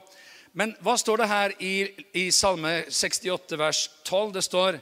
Men 0.59 0.73
hva 0.85 0.97
står 1.01 1.23
det 1.23 1.29
her 1.31 1.55
i, 1.65 1.75
i 2.19 2.25
Salme 2.35 2.83
68, 2.89 3.59
vers 3.61 3.85
12? 4.09 4.33
Det 4.37 4.45
står 4.45 4.81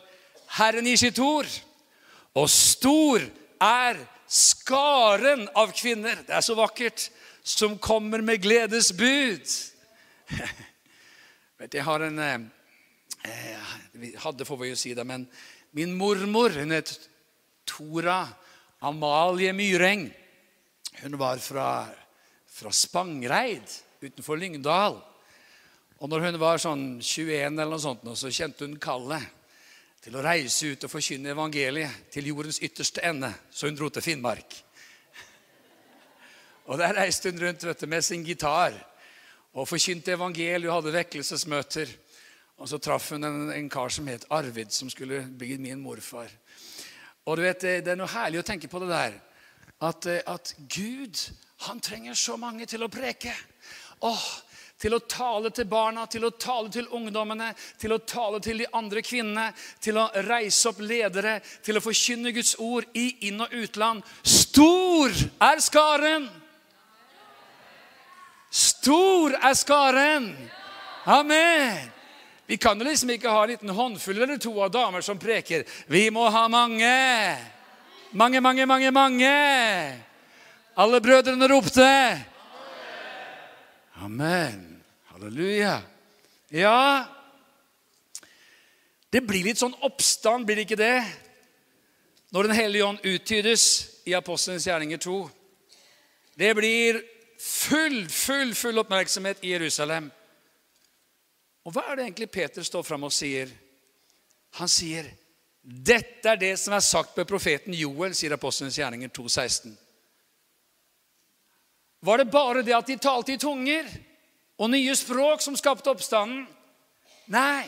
Herren 0.56 0.86
gir 0.86 0.98
sitt 0.98 1.18
ord, 1.22 1.50
og 2.38 2.48
stor 2.50 3.26
er 3.62 3.98
skaren 4.30 5.44
av 5.58 5.74
kvinner. 5.74 6.22
Det 6.26 6.34
er 6.38 6.46
så 6.46 6.56
vakkert. 6.58 7.10
Som 7.42 7.78
kommer 7.80 8.20
med 8.22 8.42
gledesbud. 8.44 9.48
Jeg 11.60 11.84
har 11.84 12.04
en 12.06 12.18
eh, 12.22 12.40
eh, 13.26 14.12
hadde, 14.22 14.46
får 14.48 14.60
vi 14.62 14.70
jo 14.70 14.78
si 14.78 14.94
det, 14.96 15.04
men 15.06 15.26
min 15.76 15.92
mormor 15.96 16.54
hun 16.56 16.74
het 16.74 16.92
Tora 17.68 18.22
Amalie 18.86 19.52
Myreng. 19.54 20.08
Hun 21.02 21.18
var 21.20 21.38
fra, 21.42 21.86
fra 22.48 22.72
Spangreid 22.74 23.76
utenfor 24.00 24.40
Lyngdal. 24.40 24.98
Og 26.00 26.08
når 26.08 26.30
hun 26.30 26.40
var 26.40 26.62
sånn 26.62 26.84
21, 27.02 27.60
eller 27.60 27.74
noe 27.74 27.82
sånt, 27.82 28.06
så 28.16 28.32
kjente 28.32 28.64
hun 28.64 28.78
kallet 28.80 29.22
til 30.00 30.16
å 30.16 30.24
reise 30.24 30.72
ut 30.72 30.86
og 30.86 30.92
forkynne 30.92 31.34
evangeliet 31.34 32.06
til 32.14 32.30
jordens 32.30 32.62
ytterste 32.64 33.04
ende. 33.04 33.28
Så 33.52 33.68
hun 33.68 33.76
dro 33.76 33.90
til 33.92 34.06
Finnmark. 34.06 34.56
Og 36.72 36.80
Der 36.80 36.96
reiste 36.96 37.28
hun 37.28 37.42
rundt 37.42 37.66
vet 37.68 37.84
du, 37.84 37.86
med 37.90 38.06
sin 38.06 38.24
gitar 38.24 38.78
og 39.54 39.68
forkynte 39.68 40.14
evangeliet 40.14 40.68
og 40.68 40.80
hadde 40.80 40.94
vekkelsesmøter. 40.94 41.94
Og 42.60 42.68
Så 42.68 42.78
traff 42.78 43.10
hun 43.10 43.24
en, 43.24 43.50
en, 43.52 43.68
kar 43.72 43.88
som 43.88 44.06
het 44.06 44.26
Arvid, 44.30 44.70
som 44.72 44.90
skulle 44.90 45.22
bli 45.38 45.56
min 45.58 45.80
morfar. 45.80 46.28
Og 47.26 47.36
du 47.36 47.42
vet, 47.42 47.60
Det 47.60 47.88
er 47.88 47.96
noe 47.96 48.10
herlig 48.10 48.40
å 48.40 48.46
tenke 48.46 48.68
på 48.68 48.80
det 48.82 48.90
der. 48.92 49.16
At, 49.80 50.06
at 50.06 50.54
Gud 50.68 51.16
han 51.64 51.80
trenger 51.80 52.14
så 52.14 52.36
mange 52.36 52.66
til 52.66 52.84
å 52.84 52.92
preke. 52.92 53.32
Åh, 54.04 54.26
til 54.80 54.96
å 54.96 55.02
tale 55.04 55.50
til 55.52 55.68
barna, 55.68 56.06
til 56.08 56.24
å 56.24 56.32
tale 56.40 56.70
til 56.72 56.88
ungdommene, 56.96 57.50
til 57.78 57.92
å 57.92 58.00
tale 58.00 58.40
til 58.40 58.62
de 58.62 58.68
andre 58.76 59.02
kvinnene, 59.04 59.50
til 59.80 59.98
å 60.00 60.08
reise 60.24 60.70
opp 60.70 60.80
ledere, 60.80 61.38
til 61.64 61.76
å 61.76 61.84
forkynne 61.84 62.32
Guds 62.32 62.54
ord 62.58 62.88
i 62.96 63.28
inn- 63.28 63.44
og 63.44 63.52
utland. 63.52 64.04
Stor 64.24 65.12
er 65.40 65.60
skaren! 65.60 66.30
Stor 68.50 69.36
er 69.38 69.54
skaren! 69.54 70.32
Amen! 71.06 71.90
Vi 72.50 72.56
kan 72.58 72.78
jo 72.78 72.84
liksom 72.84 73.12
ikke 73.14 73.30
ha 73.30 73.44
en 73.44 73.52
liten 73.52 73.70
håndfull 73.70 74.18
eller 74.18 74.38
to 74.42 74.50
av 74.58 74.72
damer 74.74 75.04
som 75.06 75.18
preker. 75.22 75.62
Vi 75.86 76.08
må 76.10 76.24
ha 76.34 76.48
mange. 76.50 76.90
Mange, 78.10 78.40
mange, 78.42 78.66
mange, 78.66 78.90
mange. 78.90 79.34
Alle 80.74 81.00
brødrene 81.00 81.46
ropte. 81.46 81.86
Amen. 84.02 84.82
Halleluja. 85.12 85.80
Ja 86.50 87.06
Det 89.10 89.20
blir 89.22 89.44
litt 89.46 89.60
sånn 89.60 89.74
oppstand, 89.86 90.46
blir 90.46 90.58
det 90.58 90.64
ikke 90.66 90.80
det? 90.80 91.04
Når 92.34 92.48
Den 92.48 92.56
hellige 92.58 92.86
ånd 92.86 93.06
uttydes 93.06 93.64
i 94.06 94.14
Apostelens 94.18 94.66
gjerninger 94.66 94.98
2. 94.98 95.18
Det 96.34 96.50
blir 96.58 96.98
full, 97.40 98.04
full, 98.08 98.54
full 98.54 98.82
oppmerksomhet 98.82 99.44
i 99.44 99.54
Jerusalem. 99.54 100.10
Og 101.64 101.74
hva 101.74 101.86
er 101.88 101.96
det 101.96 102.06
egentlig 102.08 102.30
Peter 102.32 102.64
står 102.66 102.84
fram 102.86 103.08
og 103.08 103.12
sier? 103.12 103.50
Han 104.60 104.68
sier, 104.68 105.10
'Dette 105.62 106.28
er 106.28 106.36
det 106.36 106.58
som 106.58 106.72
er 106.74 106.80
sagt 106.80 107.16
ved 107.16 107.28
profeten 107.28 107.74
Joel', 107.74 108.14
sier 108.14 108.32
Apostlenes 108.32 108.78
gjerninger 108.78 109.08
2,16. 109.08 109.76
Var 112.02 112.16
det 112.16 112.30
bare 112.30 112.62
det 112.62 112.74
at 112.74 112.86
de 112.86 112.96
talte 112.96 113.32
i 113.32 113.38
tunger? 113.38 113.84
og 114.60 114.68
nye 114.70 114.94
språk 114.96 115.42
som 115.42 115.56
skapte 115.56 115.90
oppstanden. 115.92 116.44
Nei, 117.32 117.64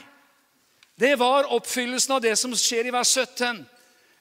det 1.00 1.14
var 1.21 1.49
oppfyllelsen 1.55 2.19
av 2.19 2.25
det 2.25 2.35
som 2.37 2.52
skjer 2.59 2.91
i 2.91 2.95
vers 2.95 3.14
17. 3.17 3.62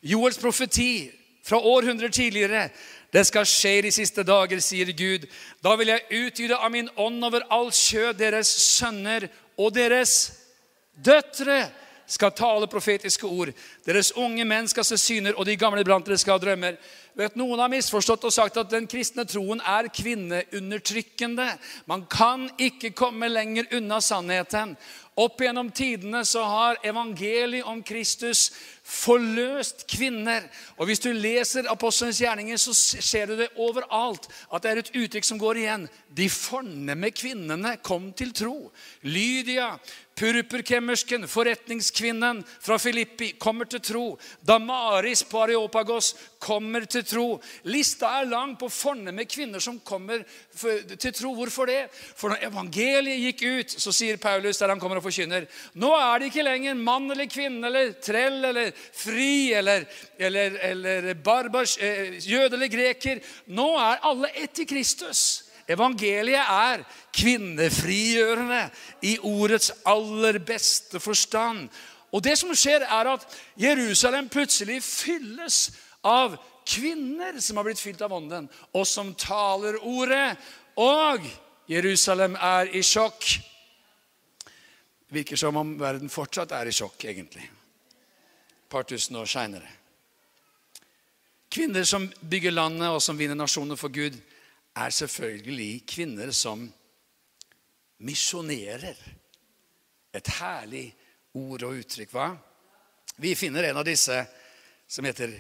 Joels 0.07 0.39
profeti 0.39 1.11
fra 1.45 1.59
århundrer 1.59 2.13
tidligere. 2.13 2.69
Det 3.11 3.25
skal 3.27 3.47
skje 3.47 3.73
i 3.77 3.83
de 3.87 3.91
siste 3.91 4.23
dager, 4.23 4.61
sier 4.63 4.91
Gud. 4.95 5.27
Da 5.63 5.75
vil 5.79 5.91
jeg 5.91 6.23
utgyde 6.23 6.57
av 6.57 6.71
min 6.71 6.89
ånd 6.95 7.23
over 7.27 7.43
all 7.51 7.71
kjød. 7.75 8.15
Deres 8.21 8.51
sønner 8.77 9.27
og 9.59 9.73
deres 9.75 10.31
døtre 10.95 11.65
skal 12.11 12.33
tale 12.35 12.67
profetiske 12.67 13.27
ord. 13.27 13.51
Deres 13.87 14.11
unge 14.19 14.43
menn 14.47 14.67
skal 14.67 14.85
se 14.87 14.97
syner, 14.99 15.35
og 15.37 15.47
de 15.47 15.55
gamle 15.59 15.83
blant 15.87 16.07
dere 16.07 16.19
skal 16.19 16.35
ha 16.35 16.43
drømmer. 16.43 16.79
Vet, 17.19 17.35
noen 17.39 17.59
har 17.59 17.71
misforstått 17.71 18.25
og 18.27 18.33
sagt 18.35 18.59
at 18.59 18.71
den 18.71 18.87
kristne 18.91 19.25
troen 19.27 19.59
er 19.67 19.89
kvinneundertrykkende. 19.91 21.47
Man 21.91 22.05
kan 22.11 22.47
ikke 22.59 22.93
komme 22.95 23.31
lenger 23.31 23.67
unna 23.79 23.99
sannheten. 24.03 24.75
Opp 25.19 25.43
gjennom 25.43 25.71
tidene 25.75 26.23
så 26.27 26.43
har 26.47 26.79
evangeliet 26.87 27.67
om 27.67 27.83
Kristus 27.83 28.49
forløst 28.91 29.85
kvinner. 29.87 30.43
Og 30.77 30.85
Hvis 30.85 30.99
du 30.99 31.11
leser 31.15 31.69
apostelens 31.71 32.19
gjerninger, 32.21 32.57
så 32.57 32.73
ser 32.75 33.31
du 33.31 33.37
det 33.39 33.51
overalt. 33.55 34.27
At 34.53 34.63
det 34.63 34.71
er 34.71 34.83
et 34.83 34.93
uttrykk 35.03 35.27
som 35.27 35.39
går 35.39 35.61
igjen. 35.63 35.87
De 36.11 36.27
fornemme 36.29 37.11
kvinnene 37.15 37.77
kom 37.83 38.11
til 38.17 38.33
tro. 38.35 38.71
Lydia, 39.07 39.77
Purpurkemmersken, 40.21 41.23
forretningskvinnen 41.27 42.43
fra 42.61 42.75
Filippi, 42.77 43.31
kommer 43.39 43.65
til 43.65 43.81
tro. 43.81 44.03
Damaris 44.45 45.23
på 45.25 45.39
Areopagos 45.45 46.11
kommer 46.37 46.85
til 46.85 47.05
tro. 47.07 47.25
Lista 47.71 48.11
er 48.19 48.29
lang 48.29 48.53
på 48.59 48.69
fornemme 48.69 49.25
kvinner 49.25 49.63
som 49.63 49.79
kommer 49.79 50.21
til 50.51 51.15
tro. 51.15 51.31
Hvorfor 51.33 51.71
det? 51.71 51.87
For 51.93 52.29
når 52.29 52.43
evangeliet 52.51 53.23
gikk 53.23 53.41
ut, 53.47 53.75
så 53.81 53.95
sier 53.95 54.19
Paulus 54.21 54.59
der 54.61 54.75
han 54.75 54.81
kommer 54.83 54.99
og 54.99 55.07
forkynner 55.07 55.47
Nå 55.81 55.89
er 55.95 56.19
det 56.19 56.29
ikke 56.29 56.45
lenger 56.45 56.77
mann 56.77 57.09
eller 57.09 57.29
kvinne 57.31 57.71
eller 57.71 57.95
trell 58.03 58.43
eller 58.51 58.75
fri 58.93 59.53
eller, 59.53 59.85
eller, 60.19 60.57
eller 60.71 61.13
barbars, 61.13 61.77
eh, 61.77 62.17
jøde 62.19 62.55
eller 62.55 62.71
greker. 62.71 63.21
Nå 63.47 63.69
er 63.79 64.03
alle 64.07 64.31
ett 64.35 64.59
i 64.59 64.67
Kristus. 64.69 65.51
Evangeliet 65.71 66.41
er 66.51 66.83
kvinnefrigjørende 67.15 68.61
i 69.07 69.17
ordets 69.23 69.71
aller 69.87 70.39
beste 70.43 70.99
forstand. 70.99 71.69
Og 72.11 72.23
det 72.23 72.35
som 72.39 72.51
skjer, 72.55 72.83
er 72.83 73.13
at 73.13 73.27
Jerusalem 73.59 74.27
plutselig 74.31 74.81
fylles 74.83 75.69
av 76.03 76.35
kvinner 76.67 77.39
som 77.41 77.57
har 77.57 77.67
blitt 77.67 77.81
fylt 77.81 78.01
av 78.03 78.13
ånden, 78.13 78.49
og 78.75 78.87
som 78.87 79.13
taler 79.15 79.79
ordet. 79.79 80.35
Og 80.79 81.23
Jerusalem 81.71 82.35
er 82.35 82.73
i 82.75 82.83
sjokk. 82.83 83.37
Virker 85.11 85.39
som 85.39 85.57
om 85.59 85.73
verden 85.79 86.11
fortsatt 86.11 86.53
er 86.55 86.71
i 86.71 86.75
sjokk, 86.75 87.05
egentlig. 87.07 87.47
Par 88.71 88.87
tusen 88.87 89.17
år 89.19 89.27
seinere. 89.27 89.67
Kvinner 91.51 91.83
som 91.83 92.07
bygger 92.21 92.53
landet, 92.55 92.87
og 92.87 93.01
som 93.03 93.17
vinner 93.19 93.35
nasjoner 93.35 93.75
for 93.75 93.91
Gud, 93.91 94.15
er 94.75 94.93
selvfølgelig 94.95 95.83
kvinner 95.83 96.31
som 96.31 96.63
misjonerer. 97.99 98.95
Et 100.15 100.31
herlig 100.39 100.85
ord 101.35 101.67
og 101.67 101.81
uttrykk, 101.81 102.15
hva? 102.15 102.29
Vi 103.19 103.35
finner 103.35 103.67
en 103.67 103.81
av 103.81 103.87
disse 103.87 104.15
som 104.87 105.05
heter 105.07 105.35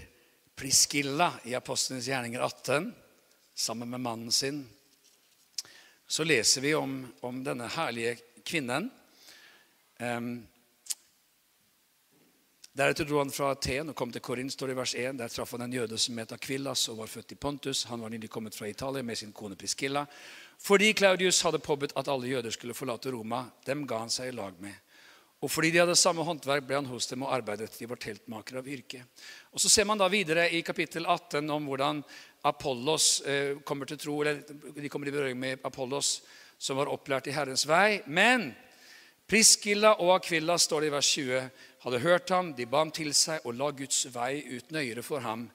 Priskilla 0.55 1.31
i 1.47 1.55
Apostelens 1.55 2.07
gjerninger 2.11 2.43
18, 2.43 2.91
sammen 3.55 3.89
med 3.89 4.03
mannen 4.03 4.35
sin. 4.35 4.65
Så 6.07 6.27
leser 6.27 6.61
vi 6.61 6.75
om, 6.75 7.05
om 7.23 7.39
denne 7.43 7.71
herlige 7.71 8.17
kvinnen. 8.43 8.91
Um, 9.97 10.41
Deretter 12.71 13.03
dro 13.03 13.17
han 13.19 13.31
fra 13.35 13.49
Aten 13.51 13.91
og 13.91 13.95
kom 13.99 14.13
til 14.15 14.23
Korint, 14.23 14.53
står 14.53 14.69
det 14.71 14.73
i 14.77 14.79
vers 14.79 14.91
1. 14.95 15.17
Der 15.19 15.31
traff 15.31 15.51
han 15.51 15.65
en 15.65 15.73
jøde 15.75 15.97
som 15.99 16.19
het 16.21 16.31
Akvillas 16.31 16.85
og 16.87 17.01
var 17.01 17.09
født 17.11 17.33
i 17.33 17.35
Pontus. 17.35 17.81
Han 17.89 17.99
var 17.99 18.13
nylig 18.13 18.29
kommet 18.31 18.55
fra 18.55 18.69
Italia 18.69 19.03
med 19.03 19.19
sin 19.19 19.33
kone 19.35 19.57
Priscilla. 19.59 20.05
Fordi 20.61 20.93
Claudius 20.93 21.41
hadde 21.43 21.59
påbudt 21.59 21.97
at 21.99 22.07
alle 22.07 22.29
jøder 22.31 22.55
skulle 22.55 22.77
forlate 22.77 23.11
Roma, 23.11 23.43
dem 23.67 23.83
ga 23.87 23.99
han 24.05 24.13
seg 24.13 24.31
i 24.31 24.37
lag 24.37 24.55
med. 24.63 24.77
Og 25.43 25.51
fordi 25.51 25.73
de 25.73 25.81
hadde 25.81 25.97
samme 25.99 26.23
håndverk, 26.23 26.63
ble 26.63 26.77
han 26.77 26.87
hos 26.87 27.09
dem 27.11 27.25
og 27.25 27.33
arbeidet. 27.35 27.75
De 27.75 27.89
var 27.91 27.99
teltmakere 27.99 28.63
av 28.63 28.71
yrke. 28.71 29.03
Og 29.51 29.59
Så 29.59 29.69
ser 29.69 29.89
man 29.89 29.99
da 29.99 30.07
videre 30.07 30.47
i 30.47 30.61
kapittel 30.63 31.03
18 31.03 31.51
om 31.51 31.67
hvordan 31.67 32.03
Apollos 32.47 33.21
eh, 33.25 33.57
kommer 33.65 33.85
til 33.89 33.99
tro, 33.99 34.21
eller 34.21 34.45
de 34.77 34.89
kommer 34.89 35.09
i 35.09 35.11
berøring 35.11 35.39
med 35.39 35.59
Apollos, 35.67 36.21
som 36.57 36.77
var 36.77 36.87
opplært 36.87 37.27
i 37.27 37.35
Herrens 37.35 37.67
vei. 37.67 37.99
Men 38.07 38.53
Priskilla 39.27 39.93
og 40.03 40.15
Akvilla, 40.17 40.57
står 40.59 40.81
det 40.81 40.87
i 40.89 40.93
vers 40.93 41.09
20, 41.15 41.43
hadde 41.81 41.99
hørt 42.03 42.29
ham, 42.29 42.53
de 42.53 42.67
ba 42.69 42.83
ham 42.83 42.91
til 42.93 43.13
seg 43.17 43.45
og 43.45 43.57
la 43.57 43.71
Guds 43.73 44.05
vei 44.13 44.43
ut 44.53 44.71
nøyere 44.73 45.03
for 45.05 45.23
ham. 45.25 45.47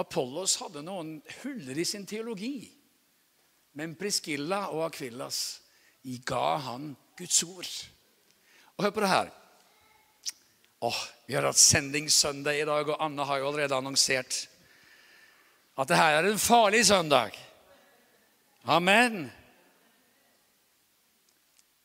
Apollos 0.00 0.58
hadde 0.60 0.84
noen 0.84 1.18
huller 1.42 1.78
i 1.78 1.86
sin 1.88 2.04
teologi, 2.08 2.68
men 3.76 3.96
Priskilla 3.96 4.66
og 4.72 4.86
Akvillas 4.90 5.60
ga 6.28 6.56
han 6.66 6.92
Guds 7.16 7.42
ord. 7.46 7.72
Og 8.76 8.84
hør 8.84 8.94
på 8.96 9.04
det 9.04 9.12
her. 9.12 9.30
Åh, 10.82 11.02
Vi 11.26 11.34
har 11.34 11.46
hatt 11.46 11.56
sendingssøndag 11.56 12.58
i 12.58 12.64
dag, 12.68 12.88
og 12.88 12.98
Anne 13.00 13.24
har 13.24 13.38
jo 13.38 13.48
allerede 13.48 13.76
annonsert 13.76 14.48
at 15.78 15.88
det 15.88 15.96
her 15.96 16.18
er 16.18 16.26
en 16.28 16.38
farlig 16.38 16.82
søndag. 16.86 17.32
Amen. 18.68 19.30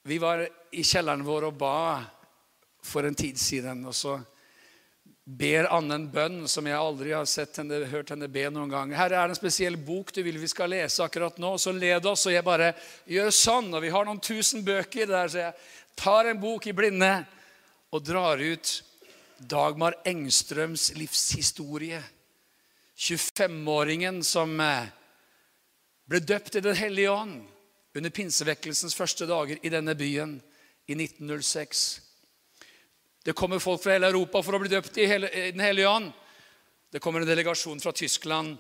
Vi 0.04 0.18
var 0.20 0.44
i 0.72 0.84
kjelleren 0.84 1.24
vår 1.24 1.48
og 1.48 1.56
ba 1.62 1.78
for 2.88 3.08
en 3.08 3.16
tid 3.16 3.38
siden. 3.40 3.84
Og 3.88 3.96
så 3.96 4.18
ber 5.28 5.68
Anne 5.76 5.98
en 6.00 6.08
bønn 6.12 6.46
som 6.48 6.68
jeg 6.68 6.80
aldri 6.80 7.12
har 7.12 7.28
henne, 7.58 7.82
hørt 7.92 8.14
henne 8.14 8.30
be 8.32 8.46
noen 8.48 8.72
gang. 8.72 8.94
Her 8.96 9.12
er 9.12 9.28
det 9.28 9.36
en 9.36 9.40
spesiell 9.42 9.76
bok 9.76 10.14
du 10.16 10.22
vil 10.24 10.40
vi 10.40 10.48
skal 10.48 10.72
lese 10.72 11.04
akkurat 11.04 11.38
nå. 11.38 11.58
Så 11.60 11.76
led 11.76 12.06
oss. 12.08 12.26
Og 12.30 12.36
jeg 12.36 12.48
bare 12.48 12.72
gjør 13.06 13.34
sånn. 13.36 13.74
Og 13.74 13.84
vi 13.84 13.92
har 13.92 14.08
noen 14.08 14.24
tusen 14.24 14.64
bøker 14.66 15.10
der, 15.10 15.28
så 15.28 15.44
jeg 15.50 15.58
tar 16.00 16.32
en 16.32 16.40
bok 16.40 16.70
i 16.70 16.76
blinde 16.78 17.12
og 17.92 18.04
drar 18.08 18.40
ut 18.40 18.78
Dagmar 19.38 20.00
Engstrøms 20.08 20.94
livshistorie. 20.98 22.02
25-åringen 22.98 24.24
som 24.26 24.56
eh, 24.64 24.88
ble 26.10 26.24
døpt 26.24 26.58
i 26.58 26.64
Den 26.66 26.76
hellige 26.80 27.12
ånd 27.14 27.44
under 27.98 28.14
pinsevekkelsens 28.14 28.96
første 28.98 29.28
dager 29.30 29.60
i 29.62 29.70
denne 29.74 29.94
byen 29.98 30.38
i 30.88 30.96
1906. 30.96 32.07
Det 33.28 33.34
kommer 33.34 33.60
folk 33.60 33.82
fra 33.84 33.92
hele 33.92 34.08
Europa 34.08 34.40
for 34.40 34.56
å 34.56 34.60
bli 34.62 34.70
døpt 34.72 34.98
i, 35.04 35.06
Den 35.52 35.60
hellige 35.60 35.90
ånd. 35.90 36.14
Det 36.88 37.02
kommer 37.04 37.20
en 37.20 37.28
delegasjon 37.28 37.82
fra 37.84 37.92
Tyskland. 37.92 38.54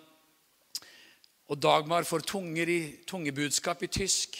Og 1.47 1.55
Dagmar 1.63 2.03
får 2.03 2.25
tunger 2.27 2.67
i, 2.67 2.81
tungebudskap 3.07 3.85
i 3.87 3.87
tysk. 3.87 4.35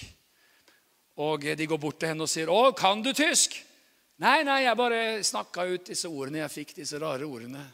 Og 1.23 1.47
de 1.47 1.69
går 1.71 1.79
bort 1.79 2.01
til 2.01 2.11
henne 2.11 2.27
og 2.27 2.29
sier, 2.29 2.51
'Å, 2.51 2.75
kan 2.75 3.01
du 3.01 3.13
tysk?' 3.13 3.63
'Nei, 4.19 4.43
nei, 4.43 4.63
jeg 4.63 4.77
bare 4.77 5.23
snakka 5.23 5.63
ut 5.63 5.85
disse 5.85 6.09
ordene 6.09 6.43
jeg 6.43 6.51
fikk, 6.51 6.75
disse 6.75 6.99
rare 6.99 7.23
ordene.' 7.23 7.71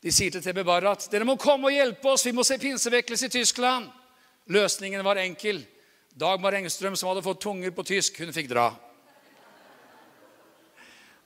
De 0.00 0.10
sier 0.10 0.30
til 0.30 0.42
Tebe 0.42 0.64
Barrat, 0.64 1.10
'Dere 1.10 1.24
må 1.24 1.36
komme 1.36 1.66
og 1.66 1.76
hjelpe 1.76 2.08
oss. 2.08 2.24
Vi 2.24 2.32
må 2.32 2.42
se 2.42 2.56
pinsevekkelse 2.56 3.26
i 3.26 3.28
Tyskland.' 3.28 3.90
Løsningen 4.48 5.04
var 5.04 5.16
enkel. 5.16 5.66
Dagmar 6.16 6.54
Engstrøm, 6.54 6.96
som 6.96 7.08
hadde 7.10 7.22
fått 7.22 7.42
tunger 7.42 7.70
på 7.70 7.84
tysk, 7.84 8.16
hun 8.18 8.32
fikk 8.32 8.48
dra. 8.48 8.89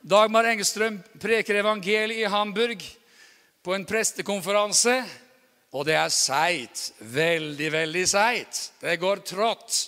Dagmar 0.05 0.45
Engstrøm 0.45 0.99
preker 1.17 1.57
evangeliet 1.63 2.19
i 2.21 2.29
Hamburg 2.29 2.83
på 3.65 3.73
en 3.73 3.87
prestekonferanse. 3.89 4.99
Og 5.73 5.87
det 5.87 5.95
er 5.97 6.11
seigt. 6.13 6.91
Veldig, 7.01 7.71
veldig 7.73 8.03
seigt. 8.11 8.59
Det 8.83 8.99
går 9.01 9.23
trått. 9.25 9.79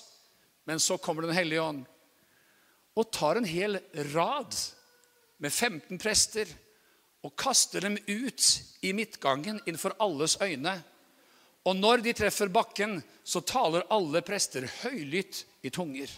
Men 0.66 0.82
så 0.82 0.98
kommer 0.98 1.28
Den 1.28 1.38
hellige 1.38 1.62
ånd 1.62 1.86
og 2.98 3.12
tar 3.14 3.38
en 3.38 3.46
hel 3.46 3.78
rad 4.10 4.56
med 5.38 5.54
15 5.54 6.00
prester 6.02 6.50
og 7.22 7.36
kaster 7.38 7.86
dem 7.86 8.00
ut 8.08 8.48
i 8.82 8.96
midtgangen 8.98 9.60
innenfor 9.68 9.94
alles 10.02 10.34
øyne. 10.42 10.80
Og 11.62 11.78
når 11.78 12.02
de 12.02 12.18
treffer 12.18 12.50
bakken, 12.50 13.04
så 13.22 13.46
taler 13.46 13.86
alle 13.94 14.26
prester 14.26 14.66
høylytt 14.82 15.44
i 15.62 15.70
tunger. 15.70 16.10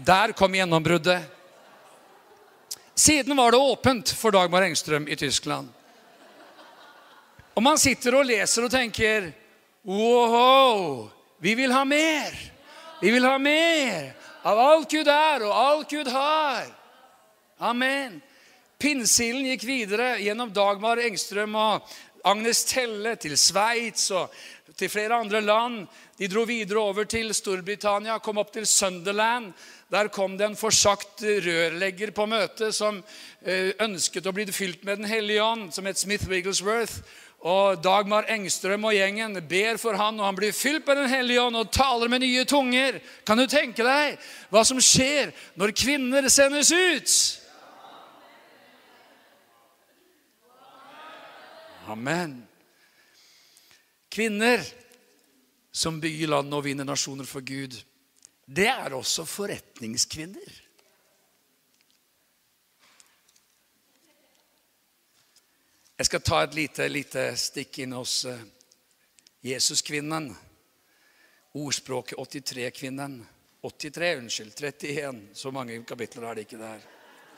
Der 0.00 0.32
kom 0.32 0.56
gjennombruddet. 0.56 1.35
Siden 2.96 3.36
var 3.36 3.52
det 3.52 3.58
åpent 3.58 4.10
for 4.10 4.30
Dagmar 4.30 4.62
Engstrøm 4.62 5.08
i 5.08 5.16
Tyskland. 5.16 5.68
Og 7.54 7.62
man 7.62 7.78
sitter 7.78 8.16
og 8.16 8.24
leser 8.24 8.64
og 8.64 8.72
tenker 8.72 9.30
Wow! 9.84 11.10
Vi 11.38 11.54
vil 11.54 11.72
ha 11.72 11.84
mer! 11.84 12.32
Vi 13.00 13.12
vil 13.12 13.24
ha 13.28 13.36
mer 13.38 14.14
av 14.46 14.58
alt 14.58 14.90
Gud 14.90 15.08
er, 15.12 15.44
og 15.44 15.52
alt 15.52 15.90
Gud 15.92 16.08
har. 16.08 16.70
Amen. 17.60 18.20
Pinnsilden 18.80 19.44
gikk 19.50 19.66
videre 19.68 20.14
gjennom 20.22 20.52
Dagmar 20.56 21.00
Engstrøm 21.04 21.56
og 21.60 21.96
Agnes 22.26 22.64
Telle 22.68 23.14
til 23.20 23.36
Sveits 23.38 24.08
og 24.16 24.32
til 24.76 24.90
flere 24.92 25.20
andre 25.20 25.40
land. 25.44 25.84
De 26.16 26.28
dro 26.32 26.46
videre 26.48 26.80
over 26.80 27.04
til 27.04 27.34
Storbritannia, 27.36 28.18
kom 28.24 28.40
opp 28.40 28.52
til 28.56 28.66
Sunderland. 28.68 29.52
Der 29.92 30.08
kom 30.10 30.34
det 30.34 30.48
en 30.48 30.58
forsagt 30.58 31.22
rørlegger 31.22 32.10
på 32.10 32.24
møtet 32.26 32.74
som 32.74 32.98
eh, 33.46 33.70
ønsket 33.84 34.26
å 34.26 34.32
bli 34.34 34.48
fylt 34.50 34.82
med 34.82 34.98
Den 34.98 35.06
hellige 35.06 35.44
ånd, 35.44 35.70
som 35.74 35.86
het 35.86 36.00
Smith 36.00 36.26
Wigglesworth. 36.26 36.98
Og 37.46 37.78
Dagmar 37.84 38.26
Engstrøm 38.32 38.88
og 38.88 38.96
gjengen 38.96 39.38
ber 39.46 39.78
for 39.78 39.94
han, 39.94 40.18
og 40.18 40.26
han 40.26 40.38
blir 40.38 40.56
fylt 40.56 40.88
med 40.88 41.04
Den 41.04 41.12
hellige 41.12 41.44
ånd 41.44 41.60
og 41.60 41.70
taler 41.70 42.10
med 42.10 42.24
nye 42.24 42.42
tunger. 42.48 42.98
Kan 43.22 43.38
du 43.38 43.46
tenke 43.46 43.86
deg 43.86 44.18
hva 44.50 44.64
som 44.66 44.82
skjer 44.82 45.30
når 45.54 45.76
kvinner 45.78 46.26
sendes 46.34 46.72
ut? 46.74 47.16
Amen. 51.86 52.40
Kvinner 54.10 54.64
som 55.70 56.00
bygger 56.02 56.32
landet 56.32 56.58
og 56.58 56.64
vinner 56.66 56.88
nasjoner 56.88 57.28
for 57.28 57.44
Gud, 57.46 57.76
det 58.46 58.68
er 58.70 58.94
også 58.94 59.24
forretningskvinner. 59.26 60.62
Jeg 65.96 66.06
skal 66.06 66.20
ta 66.22 66.42
et 66.44 66.54
lite, 66.54 66.88
lite 66.92 67.36
stikk 67.40 67.78
inn 67.82 67.92
hos 67.96 68.24
eh, 68.28 68.40
Jesuskvinnen. 69.48 70.36
Ordspråket 71.56 72.18
83-kvinnen. 72.20 73.26
83, 73.64 74.16
unnskyld. 74.20 74.52
31. 74.60 75.28
Så 75.32 75.50
mange 75.50 75.84
kapitler 75.88 76.28
er 76.28 76.34
det 76.36 76.40
ikke 76.46 76.58
der. 76.60 76.80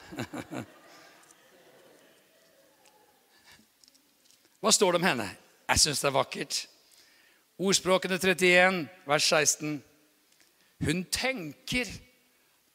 Hva 4.60 4.70
står 4.74 4.92
det 4.92 4.98
om 5.00 5.06
henne? 5.06 5.28
Jeg 5.70 5.78
syns 5.84 6.00
det 6.02 6.08
er 6.10 6.18
vakkert. 6.18 6.68
Ordspråkene 7.58 8.18
31, 8.18 8.88
vers 9.06 9.24
16. 9.30 9.78
Hun 10.84 11.04
tenker 11.10 11.88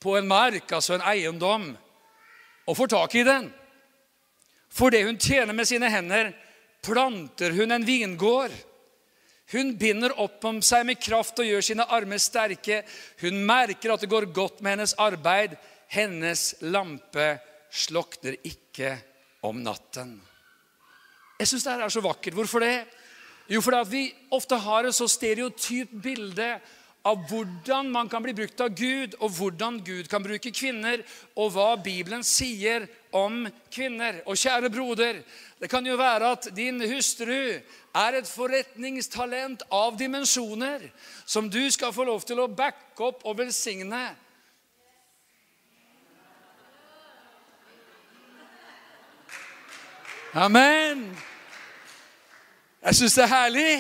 på 0.04 0.18
en 0.18 0.28
mark, 0.28 0.72
altså 0.72 0.98
en 0.98 1.06
eiendom, 1.08 1.70
og 2.68 2.78
får 2.78 2.92
tak 2.92 3.16
i 3.16 3.24
den. 3.28 3.48
For 4.74 4.92
det 4.92 5.06
hun 5.06 5.20
tjener 5.22 5.56
med 5.56 5.70
sine 5.70 5.90
hender, 5.92 6.34
planter 6.84 7.56
hun 7.56 7.72
en 7.72 7.86
vingård. 7.88 8.52
Hun 9.54 9.76
binder 9.78 10.16
opp 10.20 10.44
om 10.50 10.62
seg 10.66 10.86
med 10.88 11.02
kraft 11.04 11.40
og 11.40 11.48
gjør 11.48 11.64
sine 11.64 11.86
armer 11.94 12.22
sterke. 12.22 12.82
Hun 13.22 13.44
merker 13.46 13.94
at 13.94 14.04
det 14.04 14.12
går 14.12 14.32
godt 14.34 14.64
med 14.64 14.78
hennes 14.78 14.96
arbeid. 15.00 15.56
Hennes 15.94 16.56
lampe 16.66 17.36
slokner 17.70 18.40
ikke 18.44 18.96
om 19.46 19.60
natten. 19.62 20.16
Jeg 21.40 21.50
syns 21.50 21.68
dette 21.68 21.86
er 21.86 21.94
så 21.94 22.04
vakkert. 22.04 22.36
Hvorfor 22.38 22.64
det? 22.64 22.86
Jo, 23.52 23.62
fordi 23.62 23.82
vi 23.92 24.04
ofte 24.34 24.58
har 24.64 24.88
et 24.88 24.96
så 24.96 25.08
stereotypt 25.12 25.94
bilde 26.02 26.50
av 27.04 27.26
hvordan 27.28 27.90
man 27.92 28.10
kan 28.10 28.24
bli 28.24 28.34
brukt 28.34 28.62
av 28.64 28.72
Gud, 28.76 29.18
og 29.20 29.34
hvordan 29.36 29.82
Gud 29.84 30.08
kan 30.12 30.24
bruke 30.24 30.54
kvinner, 30.56 31.04
og 31.36 31.52
hva 31.52 31.74
Bibelen 31.84 32.24
sier 32.24 32.88
om 33.12 33.44
kvinner. 33.74 34.22
Og 34.24 34.40
kjære 34.40 34.72
broder, 34.72 35.20
det 35.60 35.70
kan 35.72 35.86
jo 35.86 35.98
være 36.00 36.32
at 36.38 36.48
din 36.56 36.80
hustru 36.88 37.60
er 37.94 38.18
et 38.18 38.30
forretningstalent 38.30 39.68
av 39.72 40.00
dimensjoner 40.00 40.88
som 41.26 41.52
du 41.52 41.62
skal 41.72 41.94
få 41.94 42.08
lov 42.08 42.24
til 42.24 42.40
å 42.40 42.48
backe 42.48 43.12
opp 43.12 43.28
og 43.28 43.38
velsigne. 43.44 44.06
Amen. 50.34 51.10
Jeg 52.82 52.96
syns 52.96 53.20
det 53.20 53.28
er 53.28 53.36
herlig. 53.36 53.74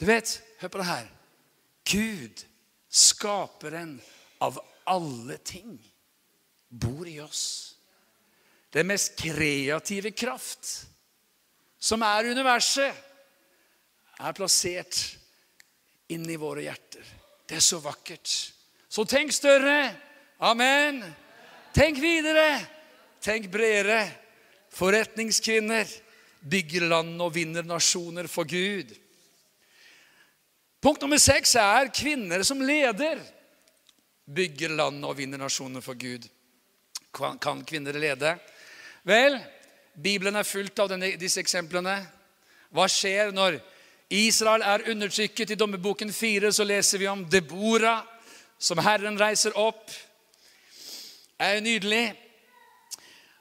Du 0.00 0.08
vet, 0.08 0.40
hør 0.58 0.72
på 0.72 0.80
det 0.80 0.86
her. 0.88 1.10
Gud, 1.92 2.44
skaperen 2.88 4.00
av 4.40 4.58
alle 4.88 5.36
ting, 5.44 5.76
bor 6.68 7.08
i 7.08 7.18
oss. 7.20 7.74
Den 8.72 8.88
mest 8.88 9.18
kreative 9.20 10.14
kraft 10.16 10.70
som 11.82 12.04
er 12.06 12.30
universet, 12.32 12.96
er 14.22 14.36
plassert 14.38 14.96
inni 16.14 16.38
våre 16.40 16.64
hjerter. 16.64 17.04
Det 17.48 17.58
er 17.58 17.64
så 17.64 17.80
vakkert. 17.82 18.30
Så 18.88 19.04
tenk 19.08 19.34
større. 19.34 19.90
Amen. 20.40 21.02
Tenk 21.74 21.98
videre. 22.00 22.60
Tenk 23.20 23.50
bredere. 23.52 24.06
Forretningskvinner 24.72 25.90
bygger 26.48 26.88
land 26.88 27.20
og 27.20 27.34
vinner 27.34 27.66
nasjoner 27.66 28.30
for 28.30 28.48
Gud. 28.48 28.94
Punkt 30.82 31.04
nummer 31.04 31.20
seks 31.22 31.52
er 31.54 31.92
kvinner 31.94 32.42
som 32.42 32.60
leder. 32.60 33.20
bygger 34.26 34.68
landet 34.68 35.04
og 35.04 35.16
vinner 35.16 35.38
nasjoner 35.38 35.80
for 35.80 35.94
Gud. 35.94 36.24
Kan 37.12 37.64
kvinner 37.64 37.92
lede? 37.92 38.38
Vel, 39.04 39.36
Bibelen 39.94 40.36
er 40.36 40.42
fullt 40.42 40.78
av 40.78 40.88
denne, 40.88 41.12
disse 41.20 41.40
eksemplene. 41.40 41.98
Hva 42.70 42.86
skjer 42.88 43.30
når 43.34 43.58
Israel 44.10 44.62
er 44.62 44.86
undertrykket? 44.90 45.50
I 45.50 45.58
Dommerboken 45.60 46.12
4 46.12 46.52
så 46.52 46.64
leser 46.64 46.98
vi 46.98 47.06
om 47.10 47.26
Debora, 47.30 48.00
som 48.58 48.78
Herren 48.78 49.18
reiser 49.20 49.54
opp. 49.58 49.86
Det 49.86 51.46
er 51.46 51.58
jo 51.58 51.66
nydelig. 51.66 52.04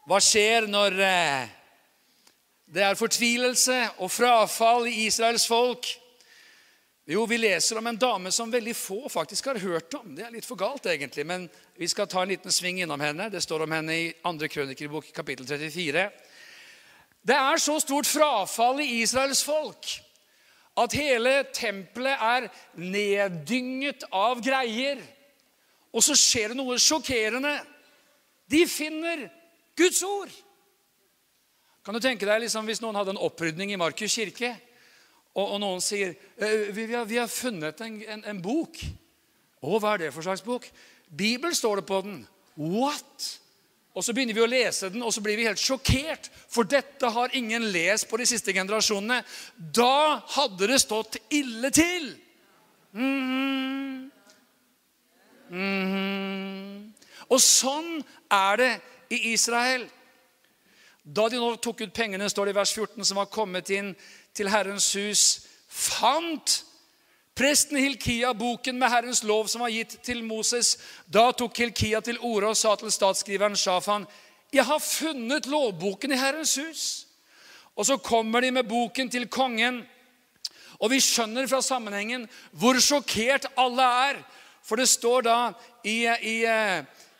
Hva 0.06 0.19
skjer 0.21 0.67
når 0.67 0.99
eh, 1.08 1.49
det 2.65 2.86
er 2.86 2.99
fortvilelse 2.99 3.80
og 3.97 4.12
frafall 4.12 4.89
i 4.91 5.08
Israels 5.08 5.47
folk? 5.49 6.01
Jo, 7.12 7.26
vi 7.26 7.38
leser 7.38 7.76
om 7.78 7.88
en 7.88 7.97
dame 8.00 8.32
som 8.32 8.52
veldig 8.52 8.71
få 8.78 9.10
faktisk 9.12 9.50
har 9.50 9.58
hørt 9.60 9.93
om. 9.97 10.13
Det 10.15 10.24
er 10.24 10.32
litt 10.32 10.45
for 10.47 10.56
galt, 10.56 10.86
egentlig, 10.88 11.26
men 11.28 11.50
vi 11.76 11.89
skal 11.91 12.08
ta 12.08 12.21
en 12.24 12.32
liten 12.32 12.54
sving 12.56 12.80
innom 12.80 13.02
henne. 13.04 13.26
Det 13.28 13.41
står 13.43 13.65
om 13.65 13.74
henne 13.76 13.97
i 14.00 14.06
2. 14.24 14.47
krønikerbok, 14.54 15.10
kapittel 15.12 15.50
34. 15.50 16.06
Det 17.28 17.36
er 17.36 17.60
så 17.60 17.76
stort 17.84 18.08
frafall 18.08 18.80
i 18.80 19.02
Israels 19.02 19.43
folk 19.43 19.91
at 20.80 20.95
hele 20.95 21.36
tempelet 21.52 22.24
er 22.30 22.47
neddynget 22.80 24.08
av 24.15 24.39
greier. 24.39 25.04
Og 25.91 26.08
så 26.08 26.15
skjer 26.15 26.54
det 26.54 26.62
noe 26.62 26.80
sjokkerende. 26.80 27.58
De 28.47 28.63
finner 28.71 29.28
Guds 29.76 30.00
ord. 30.08 30.32
Kan 31.84 31.97
du 31.97 32.00
tenke 32.00 32.24
deg 32.30 32.45
liksom, 32.45 32.63
hvis 32.71 32.80
noen 32.80 32.95
hadde 32.95 33.17
en 33.17 33.26
opprydning 33.28 33.76
i 33.76 33.84
Markus 33.84 34.15
kirke? 34.15 34.56
Og, 35.36 35.46
og 35.46 35.60
noen 35.63 35.84
sier 35.84 36.15
«Eh, 36.36 36.72
vi, 36.76 36.86
vi, 36.86 36.96
har, 36.96 37.06
vi 37.08 37.20
har, 37.22 37.30
funnet 37.32 37.80
en, 37.82 38.02
en, 38.15 38.24
en 38.34 38.41
bok. 38.44 38.82
Å, 39.62 39.78
hva 39.78 39.94
er 39.94 40.06
det 40.06 40.15
for 40.15 40.26
slags 40.26 40.44
bok? 40.44 40.67
Bibel 41.08 41.56
står 41.56 41.82
det 41.82 41.88
på 41.88 42.02
den. 42.04 42.17
What? 42.60 43.30
Og 43.91 44.04
Så 44.04 44.15
begynner 44.15 44.36
vi 44.36 44.44
å 44.44 44.50
lese 44.50 44.89
den, 44.91 45.04
og 45.04 45.12
så 45.12 45.24
blir 45.24 45.36
vi 45.39 45.48
helt 45.48 45.60
sjokkert. 45.60 46.30
For 46.52 46.67
dette 46.67 47.12
har 47.12 47.36
ingen 47.36 47.70
lest 47.74 48.08
på 48.10 48.20
de 48.20 48.28
siste 48.28 48.56
generasjonene. 48.56 49.22
Da 49.56 50.22
hadde 50.38 50.70
det 50.72 50.80
stått 50.84 51.20
ille 51.30 51.72
til. 51.76 52.15
Mm 52.91 53.22
-hmm. 53.22 54.12
Mm 55.50 55.86
-hmm. 55.91 56.91
Og 57.30 57.41
sånn 57.41 58.04
er 58.32 58.56
det 58.58 58.82
i 59.10 59.34
Israel. 59.34 59.89
Da 61.04 61.30
de 61.30 61.36
nå 61.36 61.56
tok 61.56 61.82
ut 61.82 61.94
pengene, 61.94 62.30
står 62.30 62.46
det 62.46 62.52
i 62.52 62.60
vers 62.60 62.74
14, 62.74 63.06
som 63.06 63.17
var 63.17 63.26
kommet 63.26 63.70
inn 63.70 63.96
til 64.34 64.50
Herrens 64.50 64.94
hus, 64.94 65.24
fant 65.67 66.62
presten 67.36 67.80
Hilkia 67.80 68.34
boken 68.38 68.80
med 68.80 68.91
Herrens 68.91 69.24
lov 69.24 69.48
som 69.52 69.63
var 69.63 69.72
gitt 69.74 69.98
til 70.06 70.24
Moses. 70.24 70.76
Da 71.08 71.32
tok 71.32 71.58
Hilkia 71.58 72.02
til 72.06 72.20
orde 72.20 72.52
og 72.52 72.60
sa 72.60 72.76
til 72.76 72.91
statsskriveren 72.91 73.56
Shafan, 73.56 74.08
'Jeg 74.52 74.65
har 74.65 74.80
funnet 74.80 75.46
lovboken 75.46 76.12
i 76.12 76.17
Herrens 76.20 76.56
hus.' 76.56 77.08
Og 77.76 77.86
så 77.86 77.98
kommer 77.98 78.41
de 78.41 78.52
med 78.52 78.67
boken 78.67 79.10
til 79.10 79.28
kongen. 79.28 79.88
Og 80.80 80.91
vi 80.91 81.00
skjønner 81.00 81.48
fra 81.48 81.62
sammenhengen 81.62 82.28
hvor 82.52 82.80
sjokkert 82.80 83.46
alle 83.58 83.86
er. 84.10 84.20
For 84.63 84.76
det 84.76 84.89
står 84.89 85.22
da 85.22 85.38
i, 85.84 86.06
i, 86.06 86.36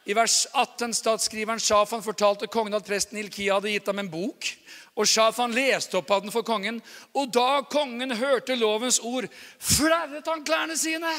i 0.06 0.18
vers 0.18 0.48
18 0.54 0.94
statsskriveren 0.94 1.60
Shafan 1.62 2.04
fortalte 2.04 2.50
kongen 2.52 2.74
at 2.78 2.86
presten 2.86 3.18
Hilkia 3.18 3.58
hadde 3.58 3.72
gitt 3.72 3.88
ham 3.88 4.02
en 4.04 4.12
bok. 4.12 4.52
Og 5.00 5.08
Shafan 5.08 5.54
leste 5.56 5.98
opp 6.00 6.12
av 6.12 6.26
den 6.26 6.34
for 6.34 6.46
kongen. 6.48 6.82
Og 7.16 7.32
da 7.32 7.62
kongen 7.72 8.12
hørte 8.20 8.58
lovens 8.60 9.00
ord, 9.00 9.30
flerret 9.60 10.28
han 10.28 10.44
klærne 10.48 10.76
sine. 10.80 11.12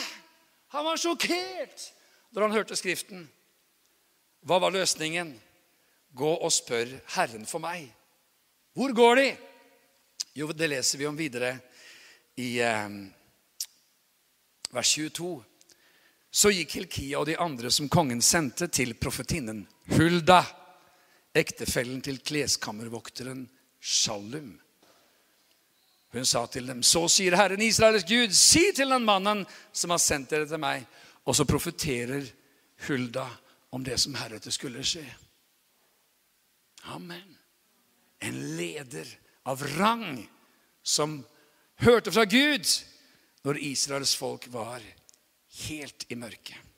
Han 0.77 0.87
var 0.89 1.01
sjokkert 1.01 1.89
da 2.33 2.45
han 2.45 2.55
hørte 2.57 2.77
Skriften. 2.77 3.27
Hva 4.43 4.59
var 4.63 4.75
løsningen? 4.75 5.35
Gå 6.13 6.31
og 6.45 6.53
spør 6.53 6.91
Herren 7.15 7.45
for 7.49 7.63
meg. 7.63 7.87
Hvor 8.77 8.93
går 8.97 9.21
de? 9.21 9.29
Jo, 10.37 10.49
det 10.57 10.69
leser 10.73 11.01
vi 11.01 11.09
om 11.09 11.17
videre 11.17 11.55
i 12.41 12.57
eh, 12.65 12.95
vers 14.73 14.93
22. 14.97 15.33
Så 16.33 16.53
gikk 16.53 16.79
Hilkia 16.79 17.21
og 17.21 17.29
de 17.29 17.37
andre 17.37 17.69
som 17.73 17.91
kongen 17.93 18.23
sendte, 18.25 18.71
til 18.73 18.95
profetinnen 18.97 19.67
Hulda, 19.93 20.41
ektefellen 21.37 22.01
til 22.05 22.21
kleskammervokteren 22.25 23.45
Shalum. 23.83 24.55
Hun 26.13 26.27
sa 26.29 26.45
til 26.47 26.69
dem, 26.69 26.83
så 26.85 27.07
sier 27.11 27.35
Herren 27.41 27.63
Israels 27.65 28.05
Gud, 28.07 28.35
si 28.37 28.67
til 28.77 28.93
den 28.93 29.05
mannen 29.09 29.47
som 29.73 29.95
har 29.95 30.01
sendt 30.03 30.31
dere 30.31 30.47
til 30.47 30.61
meg. 30.61 30.85
Og 31.25 31.35
så 31.35 31.47
profeterer 31.49 32.27
Hulda 32.87 33.27
om 33.73 33.85
det 33.85 33.97
som 34.03 34.15
heretter 34.19 34.53
skulle 34.55 34.85
skje. 34.87 35.07
Amen. 36.93 37.39
En 38.23 38.39
leder 38.59 39.09
av 39.49 39.63
rang 39.79 40.21
som 40.83 41.23
hørte 41.83 42.13
fra 42.15 42.27
Gud 42.29 42.69
når 43.47 43.63
Israels 43.73 44.15
folk 44.19 44.47
var 44.53 44.83
helt 45.67 46.07
i 46.13 46.19
mørket. 46.19 46.72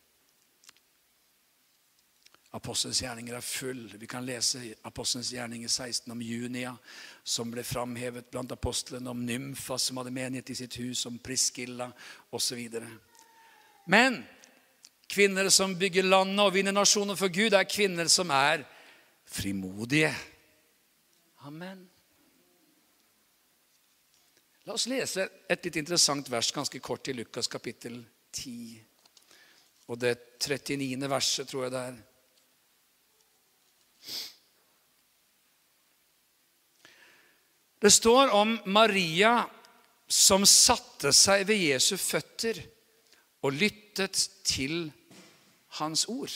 Apostelens 2.54 3.00
gjerninger 3.02 3.34
er 3.34 3.42
full. 3.42 3.88
Vi 3.98 4.06
kan 4.06 4.22
lese 4.26 4.60
Apostelens 4.86 5.32
gjerninger 5.34 5.68
16 5.68 6.12
om 6.12 6.20
Junia, 6.22 6.76
som 7.24 7.50
ble 7.50 7.64
framhevet 7.66 8.28
blant 8.30 8.52
apostlene, 8.54 9.10
om 9.10 9.24
Nymfa, 9.26 9.78
som 9.78 9.98
hadde 9.98 10.12
menighet 10.14 10.52
i 10.54 10.58
sitt 10.60 10.76
hus, 10.78 11.02
om 11.10 11.18
Priskilla 11.18 11.88
osv. 12.30 12.78
Men 13.90 14.20
kvinner 15.10 15.50
som 15.50 15.74
bygger 15.78 16.06
landet 16.06 16.44
og 16.44 16.54
vinner 16.54 16.76
nasjoner 16.76 17.18
for 17.18 17.32
Gud, 17.34 17.58
er 17.58 17.66
kvinner 17.66 18.06
som 18.12 18.30
er 18.30 18.62
frimodige. 19.26 20.14
Amen. 21.50 21.82
La 24.64 24.78
oss 24.78 24.86
lese 24.88 25.26
et 25.50 25.66
litt 25.66 25.82
interessant 25.82 26.30
vers 26.30 26.54
ganske 26.54 26.78
kort 26.80 27.10
i 27.10 27.18
Lukas 27.18 27.50
kapittel 27.50 27.98
10. 28.32 28.78
Og 29.90 29.98
det 30.00 30.16
39. 30.38 31.08
verset, 31.10 31.50
tror 31.50 31.66
jeg 31.66 31.74
det 31.74 31.86
er. 31.90 32.02
Det 37.84 37.90
står 37.90 38.30
om 38.32 38.54
Maria 38.64 39.42
som 40.08 40.46
satte 40.48 41.10
seg 41.12 41.42
ved 41.44 41.58
Jesu 41.66 41.98
føtter 42.00 42.56
og 43.44 43.58
lyttet 43.60 44.16
til 44.48 44.86
hans 45.76 46.06
ord. 46.08 46.32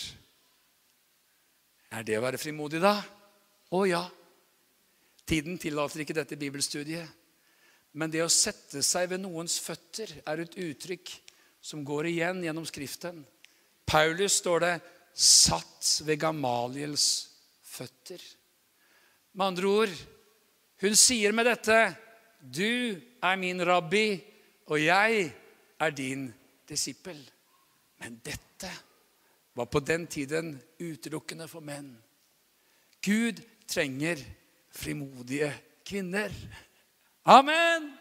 Er 1.88 2.04
det 2.04 2.18
å 2.18 2.24
være 2.26 2.40
frimodig, 2.42 2.82
da? 2.84 2.98
Å 3.72 3.80
ja. 3.88 4.02
Tiden 5.24 5.56
tillater 5.56 6.04
ikke 6.04 6.18
dette 6.18 6.36
bibelstudiet. 6.36 7.08
Men 7.96 8.12
det 8.12 8.26
å 8.26 8.28
sette 8.28 8.84
seg 8.84 9.08
ved 9.14 9.24
noens 9.24 9.56
føtter 9.64 10.12
er 10.28 10.44
et 10.44 10.60
uttrykk 10.66 11.14
som 11.64 11.80
går 11.80 12.10
igjen 12.12 12.44
gjennom 12.44 12.68
Skriften. 12.68 13.24
Paulus 13.88 14.36
står 14.42 14.60
det 14.66 14.74
'satt 15.16 16.04
ved 16.04 16.20
Gamaliels 16.20 17.08
føtter'. 17.64 18.20
Med 19.32 19.46
andre 19.46 19.66
ord, 19.80 19.98
hun 20.80 20.94
sier 20.94 21.32
med 21.32 21.46
dette, 21.46 21.96
'Du 22.40 23.00
er 23.22 23.36
min 23.36 23.66
rabbi, 23.66 24.22
og 24.66 24.84
jeg 24.84 25.34
er 25.80 25.90
din 25.90 26.34
disippel'. 26.70 27.30
Men 27.98 28.20
dette 28.24 28.70
var 29.54 29.64
på 29.64 29.80
den 29.80 30.06
tiden 30.06 30.62
utelukkende 30.80 31.48
for 31.48 31.60
menn. 31.60 31.96
Gud 33.02 33.42
trenger 33.66 34.16
frimodige 34.70 35.52
kvinner. 35.86 36.30
Amen! 37.24 37.92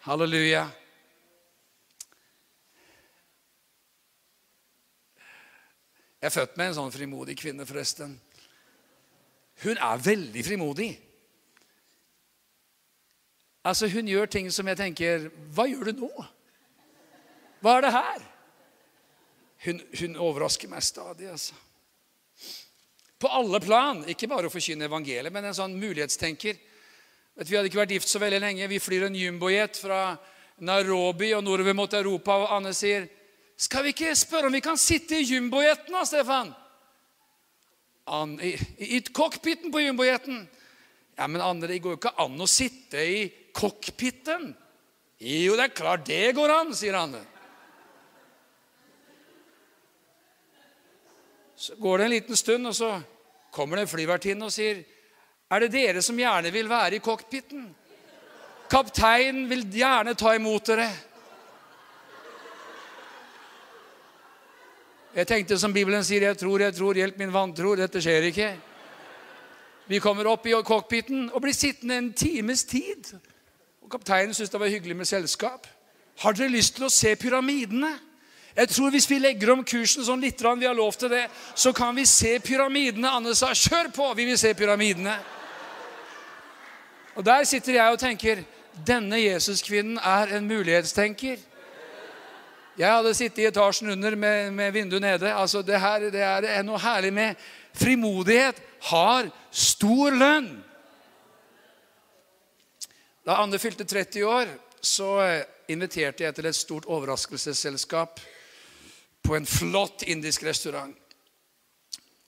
Halleluja. 0.00 0.66
Jeg 6.20 6.26
er 6.26 6.34
født 6.34 6.56
med 6.56 6.66
en 6.66 6.74
sånn 6.74 6.92
frimodig 6.94 7.36
kvinne, 7.38 7.66
forresten. 7.66 8.16
Hun 9.62 9.78
er 9.78 10.02
veldig 10.02 10.44
frimodig. 10.44 10.90
Altså, 13.66 13.88
Hun 13.90 14.08
gjør 14.08 14.30
ting 14.30 14.50
som 14.54 14.68
jeg 14.70 14.78
tenker 14.78 15.28
Hva 15.54 15.66
gjør 15.66 15.90
du 15.90 16.06
nå? 16.06 16.26
Hva 17.64 17.76
er 17.76 17.86
det 17.86 17.92
her? 17.96 18.24
Hun, 19.64 19.80
hun 19.98 20.18
overrasker 20.22 20.70
meg 20.70 20.84
stadig, 20.84 21.26
altså. 21.32 21.56
På 23.18 23.30
alle 23.32 23.58
plan. 23.64 24.04
Ikke 24.06 24.28
bare 24.30 24.46
å 24.46 24.52
forkynne 24.52 24.86
evangeliet, 24.86 25.32
men 25.32 25.48
en 25.48 25.56
sånn 25.56 25.74
mulighetstenker. 25.80 26.58
Vet, 27.36 27.48
vi 27.48 27.56
hadde 27.56 27.70
ikke 27.70 27.80
vært 27.80 27.94
gift 27.96 28.12
så 28.12 28.20
veldig 28.22 28.42
lenge. 28.44 28.68
Vi 28.70 28.82
flyr 28.82 29.08
en 29.08 29.16
jumbojet 29.18 29.80
fra 29.80 30.00
Nairobi 30.64 31.32
og 31.36 31.42
nordover 31.44 31.76
mot 31.76 31.96
Europa, 31.96 32.36
og 32.44 32.52
Anne 32.58 32.74
sier, 32.76 33.08
'Skal 33.56 33.82
vi 33.84 33.88
ikke 33.88 34.14
spørre 34.14 34.46
om 34.46 34.52
vi 34.52 34.60
kan 34.60 34.76
sitte 34.76 35.16
i 35.16 35.24
jumbojeten 35.24 35.92
da, 35.92 36.04
Stefan?' 36.04 36.54
An, 38.06 38.38
i, 38.40 38.52
i, 38.78 39.00
cockpiten 39.00 39.72
på 39.72 39.80
jumbojeten. 39.80 40.48
Ja, 41.18 41.26
men 41.26 41.40
Anne, 41.40 41.66
det 41.66 41.82
går 41.82 41.96
jo 41.96 41.96
ikke 41.96 42.20
an 42.22 42.38
å 42.38 42.46
sitte 42.46 43.02
i 43.02 43.45
cockpiten. 43.56 44.50
Jo, 45.18 45.56
det 45.56 45.70
er 45.70 45.76
klart 45.76 46.04
det 46.08 46.34
går 46.36 46.52
an, 46.52 46.74
sier 46.76 46.98
han. 46.98 47.16
Så 51.56 51.78
går 51.80 51.98
det 51.98 52.04
en 52.04 52.10
liten 52.12 52.36
stund, 52.36 52.68
og 52.68 52.76
så 52.76 52.90
kommer 53.50 53.78
det 53.80 53.86
en 53.86 53.94
flyvertinne 53.94 54.44
og 54.44 54.52
sier 54.52 54.84
Er 55.48 55.62
det 55.62 55.72
dere 55.72 56.02
som 56.02 56.18
gjerne 56.18 56.50
vil 56.50 56.68
være 56.68 56.98
i 56.98 57.02
cockpiten? 57.02 57.68
Kapteinen 58.68 59.44
vil 59.48 59.62
gjerne 59.70 60.16
ta 60.18 60.34
imot 60.34 60.66
dere. 60.66 60.88
Jeg 65.14 65.28
tenkte 65.30 65.56
som 65.56 65.72
Bibelen 65.72 66.02
sier, 66.04 66.26
jeg 66.26 66.36
tror, 66.36 66.60
jeg 66.60 66.74
tror, 66.76 66.98
hjelp 66.98 67.20
min 67.22 67.32
vantro. 67.32 67.76
Dette 67.78 68.02
skjer 68.02 68.26
ikke. 68.28 68.50
Vi 69.86 70.00
kommer 70.02 70.26
opp 70.26 70.44
i 70.50 70.56
cockpiten 70.66 71.30
og 71.30 71.40
blir 71.44 71.54
sittende 71.54 71.96
en 72.02 72.10
times 72.12 72.66
tid. 72.68 73.14
Og 73.86 73.90
Kapteinen 73.90 74.34
syntes 74.34 74.50
det 74.50 74.58
var 74.60 74.66
hyggelig 74.66 74.96
med 74.96 75.06
selskap. 75.06 75.66
Har 76.18 76.34
dere 76.34 76.50
lyst 76.50 76.74
til 76.74 76.88
å 76.88 76.90
se 76.90 77.12
pyramidene? 77.14 77.92
Jeg 78.56 78.68
tror 78.68 78.90
Hvis 78.90 79.10
vi 79.10 79.18
legger 79.18 79.52
om 79.52 79.62
kursen 79.64 80.02
sånn 80.04 80.20
litt, 80.20 80.42
vi 80.42 80.66
har 80.66 80.74
lov 80.74 80.96
til 80.98 81.08
det, 81.08 81.28
så 81.54 81.72
kan 81.72 81.94
vi 81.94 82.06
se 82.06 82.40
pyramidene. 82.40 83.08
Anne 83.08 83.34
sa 83.34 83.52
'kjør 83.54 83.92
på, 83.94 84.14
vi 84.14 84.24
vil 84.24 84.38
se 84.38 84.54
pyramidene'. 84.54 85.18
Og 87.14 87.24
Der 87.24 87.44
sitter 87.44 87.72
jeg 87.72 87.92
og 87.92 87.98
tenker 87.98 88.44
denne 88.86 89.16
Jesuskvinnen 89.16 89.98
er 89.98 90.36
en 90.36 90.48
mulighetstenker. 90.48 91.36
Jeg 92.78 92.92
hadde 92.92 93.14
sittet 93.14 93.38
i 93.38 93.46
etasjen 93.46 93.90
under 93.90 94.16
med, 94.16 94.50
med 94.50 94.72
vinduet 94.72 95.02
nede. 95.02 95.34
Altså, 95.34 95.62
det, 95.62 95.80
her, 95.80 95.98
det 96.10 96.50
er 96.50 96.62
noe 96.62 96.78
herlig 96.78 97.12
med 97.12 97.34
frimodighet. 97.74 98.56
Har 98.80 99.30
stor 99.50 100.10
lønn. 100.10 100.65
Da 103.26 103.40
Anne 103.42 103.58
fylte 103.58 103.82
30 103.84 104.22
år, 104.22 104.50
så 104.78 105.08
inviterte 105.66 106.22
jeg 106.22 106.34
til 106.36 106.46
et 106.46 106.54
stort 106.54 106.84
overraskelsesselskap 106.86 108.20
på 109.26 109.34
en 109.34 109.48
flott 109.50 110.04
indisk 110.06 110.44
restaurant. 110.46 110.94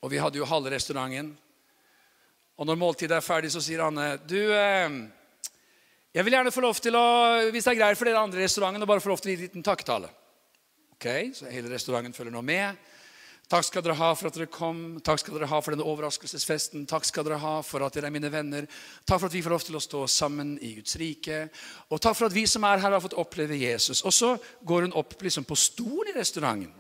Og 0.02 0.11
vi 0.11 0.18
hadde 0.18 0.40
jo 0.40 0.48
halve 0.50 0.72
restauranten. 0.74 1.30
Og 2.58 2.66
når 2.66 2.80
måltidet 2.80 3.14
er 3.14 3.22
ferdig, 3.22 3.52
så 3.54 3.62
sier 3.62 3.84
Anne 3.87 4.16
du, 4.26 4.40
eh, 4.50 4.98
jeg 6.18 6.26
vil 6.26 6.34
gjerne 6.34 6.50
få 6.50 6.66
lov 6.66 6.82
til 6.82 6.98
å, 6.98 7.06
hvis 7.46 7.68
det 7.68 7.76
er 7.76 7.78
greit 7.78 7.98
for 8.00 8.11
dere 8.11 8.24
andre 8.26 8.42
restauranten, 8.42 8.82
å 8.82 8.90
bare 8.90 9.04
få 9.04 9.12
lov 9.12 9.22
til 9.22 9.30
å 9.30 9.37
gi 9.37 9.38
en 9.38 9.46
liten 9.46 9.66
takketale. 9.70 10.11
Ok, 10.98 11.06
Så 11.30 11.46
hele 11.46 11.70
restauranten 11.70 12.12
følger 12.16 12.34
nå 12.34 12.42
med. 12.42 12.74
Takk 13.48 13.64
skal 13.64 13.80
dere 13.80 13.96
ha 13.96 14.08
for 14.12 14.28
at 14.28 14.34
dere 14.37 14.50
kom. 14.52 14.80
Takk 15.00 15.22
skal 15.22 15.38
dere 15.38 15.46
ha 15.48 15.58
for 15.64 15.72
denne 15.72 15.87
overraskelsesfesten. 15.88 16.82
Takk 16.88 17.06
skal 17.08 17.24
dere 17.24 17.38
ha 17.40 17.54
for 17.64 17.80
at 17.87 17.94
dere 17.96 18.11
er 18.11 18.12
mine 18.12 18.28
venner. 18.28 18.66
Takk 19.08 19.22
for 19.22 19.30
at 19.30 19.37
vi 19.38 19.40
får 19.44 19.54
lov 19.54 19.62
til 19.64 19.78
å 19.78 19.80
stå 19.80 20.02
sammen 20.12 20.50
i 20.61 20.74
Guds 20.76 20.98
rike. 21.00 21.46
Og 21.88 21.96
takk 21.96 22.18
for 22.18 22.28
at 22.28 22.37
vi 22.37 22.44
som 22.44 22.66
er 22.68 22.82
her, 22.82 22.92
har 22.92 23.00
fått 23.00 23.16
oppleve 23.16 23.56
Jesus. 23.56 24.02
Og 24.04 24.12
så 24.12 24.34
går 24.68 24.84
hun 24.84 24.98
opp 25.00 25.16
liksom 25.24 25.48
på 25.48 25.56
stolen 25.56 26.12
i 26.12 26.18
restauranten. 26.18 26.74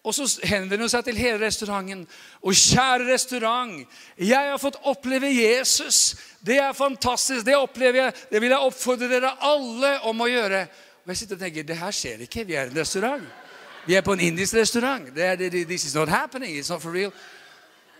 Og 0.00 0.16
så 0.16 0.24
henvender 0.48 0.80
hun 0.80 0.88
seg 0.88 1.04
til 1.04 1.20
hele 1.20 1.42
restauranten. 1.42 2.06
Og 2.40 2.56
kjære 2.56 3.10
restaurant, 3.10 3.84
jeg 4.16 4.48
har 4.48 4.62
fått 4.62 4.80
oppleve 4.88 5.28
Jesus. 5.28 6.16
Det 6.40 6.56
er 6.56 6.72
fantastisk. 6.72 7.44
Det 7.44 7.58
opplever 7.58 8.06
jeg. 8.06 8.16
Det 8.32 8.40
vil 8.40 8.56
jeg 8.56 8.72
oppfordre 8.72 9.12
dere 9.12 9.36
alle 9.44 9.92
om 10.08 10.24
å 10.24 10.30
gjøre. 10.32 10.64
Og 11.04 11.12
jeg 11.12 11.20
sitter 11.20 11.36
og 11.36 11.44
tenker 11.44 11.68
det 11.68 11.80
her 11.84 12.00
skjer 12.00 12.24
ikke. 12.24 12.48
Vi 12.48 12.56
er 12.56 12.72
en 12.72 12.80
restaurant. 12.80 13.28
Vi 13.86 13.94
er 13.94 14.00
på 14.00 14.12
en 14.12 14.20
indisk 14.20 14.54
restaurant. 14.54 15.06
This 15.14 15.84
is 15.84 15.94
not 15.94 16.08
happening. 16.08 16.58
It's 16.58 16.70
not 16.70 16.82
for 16.82 16.92
real. 16.92 17.12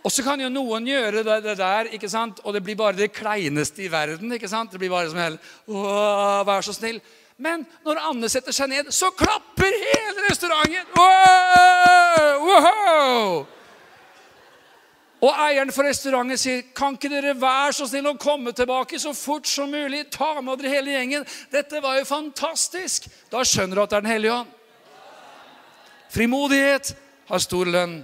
Og 0.03 0.11
så 0.11 0.23
kan 0.25 0.41
jo 0.41 0.49
noen 0.49 0.85
gjøre 0.87 1.21
det, 1.23 1.37
det, 1.43 1.57
der, 1.57 1.91
ikke 1.93 2.09
sant? 2.09 2.39
og 2.43 2.53
det 2.53 2.63
blir 2.65 2.75
bare 2.75 2.97
det 2.97 3.11
kleineste 3.13 3.83
i 3.85 3.91
verden. 3.91 4.31
ikke 4.33 4.49
sant? 4.49 4.71
Det 4.71 4.79
blir 4.79 4.89
bare 4.89 5.09
som 5.09 5.19
helt, 5.21 5.39
Vær 6.47 6.61
så 6.65 6.73
snill. 6.73 7.01
Men 7.37 7.65
når 7.85 8.01
Anne 8.09 8.29
setter 8.29 8.53
seg 8.53 8.69
ned, 8.69 8.89
så 8.93 9.11
klapper 9.17 9.69
hele 9.69 10.27
restauranten. 10.29 10.89
Wow! 10.97 12.47
Wow! 12.49 13.45
Og 15.21 15.37
eieren 15.45 15.71
for 15.73 15.85
restauranten 15.85 16.37
sier, 16.37 16.61
'Kan 16.73 16.97
ikke 16.97 17.09
dere 17.09 17.41
være 17.41 17.73
så 17.73 17.85
snill 17.87 18.07
å 18.09 18.17
komme 18.17 18.51
tilbake 18.57 18.99
så 18.99 19.13
fort 19.13 19.47
som 19.47 19.69
mulig?' 19.69 20.09
'Ta 20.09 20.41
med 20.41 20.57
dere 20.57 20.69
hele 20.69 20.91
gjengen.' 20.91 21.27
Dette 21.51 21.81
var 21.81 21.97
jo 21.97 22.05
fantastisk. 22.05 23.05
Da 23.31 23.43
skjønner 23.45 23.75
du 23.75 23.81
at 23.81 23.89
det 23.89 23.97
er 23.97 24.01
Den 24.01 24.11
hellige 24.11 24.33
ånd. 24.33 24.47
Frimodighet 26.11 26.91
har 27.29 27.39
stor 27.39 27.69
lønn. 27.71 28.01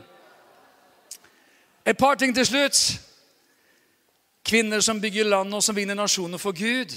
Et 1.84 1.98
par 1.98 2.16
ting 2.16 2.32
til 2.36 2.46
slutt. 2.48 2.80
Kvinner 4.48 4.80
som 4.80 5.02
bygger 5.04 5.28
land 5.28 5.52
og 5.58 5.64
som 5.64 5.76
vinner 5.76 5.98
nasjoner 5.98 6.40
for 6.40 6.56
Gud, 6.56 6.94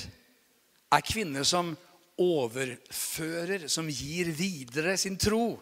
er 0.91 1.03
kvinner 1.07 1.43
som 1.47 1.73
overfører, 2.21 3.67
som 3.67 3.89
gir 3.91 4.31
videre 4.35 4.95
sin 4.99 5.19
tro. 5.19 5.59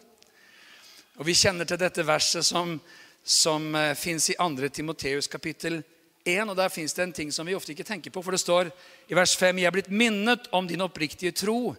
Og 1.17 1.27
Vi 1.27 1.35
kjenner 1.35 1.65
til 1.65 1.81
dette 1.81 2.05
verset 2.05 2.45
som, 2.45 2.77
som 3.25 3.75
eh, 3.75 3.95
fins 3.97 4.29
i 4.31 4.37
2. 4.37 4.69
Timoteus 4.69 5.27
kapittel 5.33 5.81
1. 6.25 6.49
og 6.49 6.57
Der 6.57 6.69
fins 6.69 6.93
det 6.93 7.03
en 7.03 7.13
ting 7.13 7.33
som 7.33 7.47
vi 7.47 7.57
ofte 7.57 7.73
ikke 7.73 7.89
tenker 7.89 8.11
på. 8.11 8.23
For 8.23 8.31
det 8.31 8.41
står 8.41 8.71
i 9.09 9.17
vers 9.17 9.37
5.: 9.37 9.59
Jeg 9.59 9.67
er 9.67 9.75
blitt 9.75 9.91
minnet 9.91 10.49
om 10.53 10.69
din 10.69 10.85
oppriktige 10.85 11.33
tro, 11.33 11.75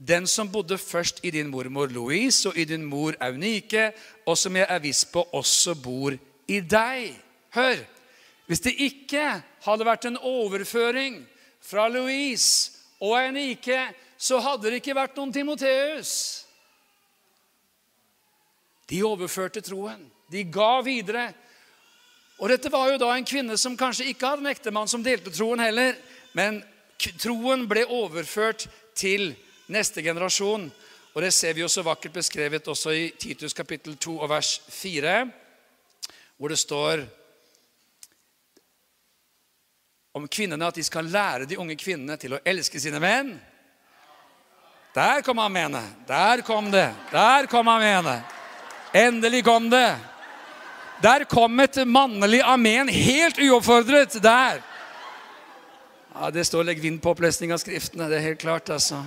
den 0.00 0.26
som 0.26 0.48
bodde 0.48 0.78
først 0.78 1.20
i 1.22 1.30
din 1.30 1.50
mormor 1.52 1.90
Louise 1.92 2.48
og 2.48 2.56
i 2.56 2.64
din 2.64 2.84
mor 2.84 3.14
Aunike, 3.20 3.92
og 4.26 4.38
som 4.38 4.56
jeg 4.56 4.66
er 4.68 4.80
viss 4.80 5.04
på 5.04 5.26
også 5.36 5.74
bor 5.76 6.16
i 6.48 6.60
deg. 6.60 7.12
Hør! 7.54 7.82
Hvis 8.46 8.64
det 8.64 8.72
ikke 8.82 9.42
hadde 9.62 9.86
vært 9.86 10.08
en 10.08 10.16
overføring 10.16 11.20
fra 11.62 11.84
Louise 11.88 12.72
og 13.00 13.14
Aunike 13.20 13.90
så 14.20 14.40
hadde 14.44 14.68
det 14.68 14.80
ikke 14.82 14.96
vært 14.96 15.16
noen 15.16 15.30
Timoteus. 15.32 16.10
De 18.90 18.98
overførte 19.06 19.62
troen. 19.64 20.02
De 20.28 20.42
ga 20.44 20.80
videre. 20.84 21.30
Og 22.40 22.50
dette 22.52 22.72
var 22.72 22.90
jo 22.90 22.98
da 23.00 23.14
en 23.14 23.24
kvinne 23.24 23.56
som 23.60 23.78
kanskje 23.80 24.10
ikke 24.10 24.28
hadde 24.28 24.44
en 24.44 24.52
ektemann 24.52 24.90
som 24.90 25.04
delte 25.04 25.32
troen 25.32 25.62
heller. 25.62 25.96
Men 26.36 26.60
troen 27.22 27.64
ble 27.70 27.86
overført 27.86 28.66
til 28.98 29.32
neste 29.70 30.02
generasjon. 30.02 30.66
Og 31.14 31.22
det 31.22 31.32
ser 31.34 31.54
vi 31.54 31.64
jo 31.64 31.68
så 31.70 31.82
vakkert 31.86 32.14
beskrevet 32.20 32.68
også 32.70 32.94
i 32.94 33.08
Titus 33.18 33.56
kapittel 33.56 33.96
2 33.96 34.18
og 34.20 34.28
vers 34.30 34.60
4, 34.70 35.14
hvor 36.36 36.52
det 36.52 36.58
står 36.58 37.06
om 40.14 40.26
kvinnene 40.26 40.66
at 40.66 40.78
de 40.78 40.84
skal 40.86 41.06
lære 41.06 41.46
de 41.46 41.58
unge 41.58 41.76
kvinnene 41.78 42.18
til 42.18 42.34
å 42.34 42.42
elske 42.46 42.82
sine 42.82 42.98
menn 43.02 43.34
der 44.94 45.22
kom 45.22 45.38
amenet. 45.38 45.86
Der 46.06 46.42
kom 46.42 46.70
det. 46.70 46.90
Der 47.12 47.46
kom 47.46 47.68
amenet. 47.68 48.22
Endelig 48.92 49.44
kom 49.44 49.70
det. 49.70 49.96
Der 51.02 51.24
kom 51.24 51.60
et 51.60 51.78
mannlig 51.86 52.42
amen 52.42 52.88
helt 52.88 53.38
uoppfordret. 53.38 54.22
Der. 54.22 54.62
Ja, 56.14 56.30
Det 56.30 56.44
står 56.44 56.64
'legg 56.64 56.80
vind 56.80 57.02
på 57.02 57.10
opplesning 57.10 57.52
av 57.52 57.58
Skriftene'. 57.58 58.08
Det 58.08 58.16
er 58.16 58.20
helt 58.20 58.40
klart, 58.40 58.70
altså. 58.70 59.04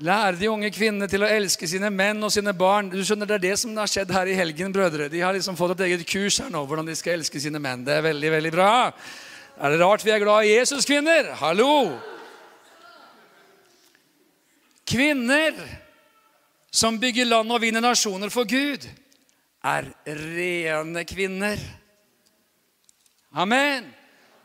Lære 0.00 0.38
de 0.40 0.48
unge 0.48 0.70
kvinnene 0.72 1.04
til 1.12 1.20
å 1.20 1.28
elske 1.28 1.66
sine 1.68 1.90
menn 1.92 2.24
og 2.24 2.30
sine 2.32 2.54
barn. 2.56 2.88
Du 2.88 3.02
skjønner, 3.04 3.28
Det 3.28 3.34
er 3.34 3.42
det 3.50 3.58
som 3.58 3.76
har 3.76 3.86
skjedd 3.86 4.10
her 4.10 4.26
i 4.26 4.34
helgen, 4.34 4.72
brødre. 4.72 5.10
De 5.12 5.20
har 5.20 5.34
liksom 5.34 5.56
fått 5.56 5.74
et 5.76 5.84
eget 5.90 6.06
kurs 6.08 6.38
her 6.40 6.48
nå, 6.48 6.64
hvordan 6.64 6.86
de 6.86 6.94
skal 6.96 7.18
elske 7.18 7.40
sine 7.40 7.60
menn. 7.60 7.84
Det 7.84 7.92
er 7.92 8.06
veldig, 8.08 8.30
veldig 8.32 8.52
bra. 8.54 8.92
Er 9.60 9.70
det 9.70 9.80
rart 9.80 10.04
vi 10.04 10.10
er 10.10 10.22
glad 10.22 10.44
i 10.44 10.54
Jesus, 10.54 10.86
kvinner? 10.88 11.34
Hallo! 11.36 11.98
Kvinner 14.88 15.52
som 16.72 16.96
bygger 16.98 17.28
land 17.28 17.52
og 17.52 17.60
vinner 17.60 17.84
nasjoner 17.84 18.32
for 18.32 18.48
Gud, 18.48 18.86
er 19.60 19.90
rene 20.06 21.04
kvinner. 21.04 21.60
Amen. 23.36 23.84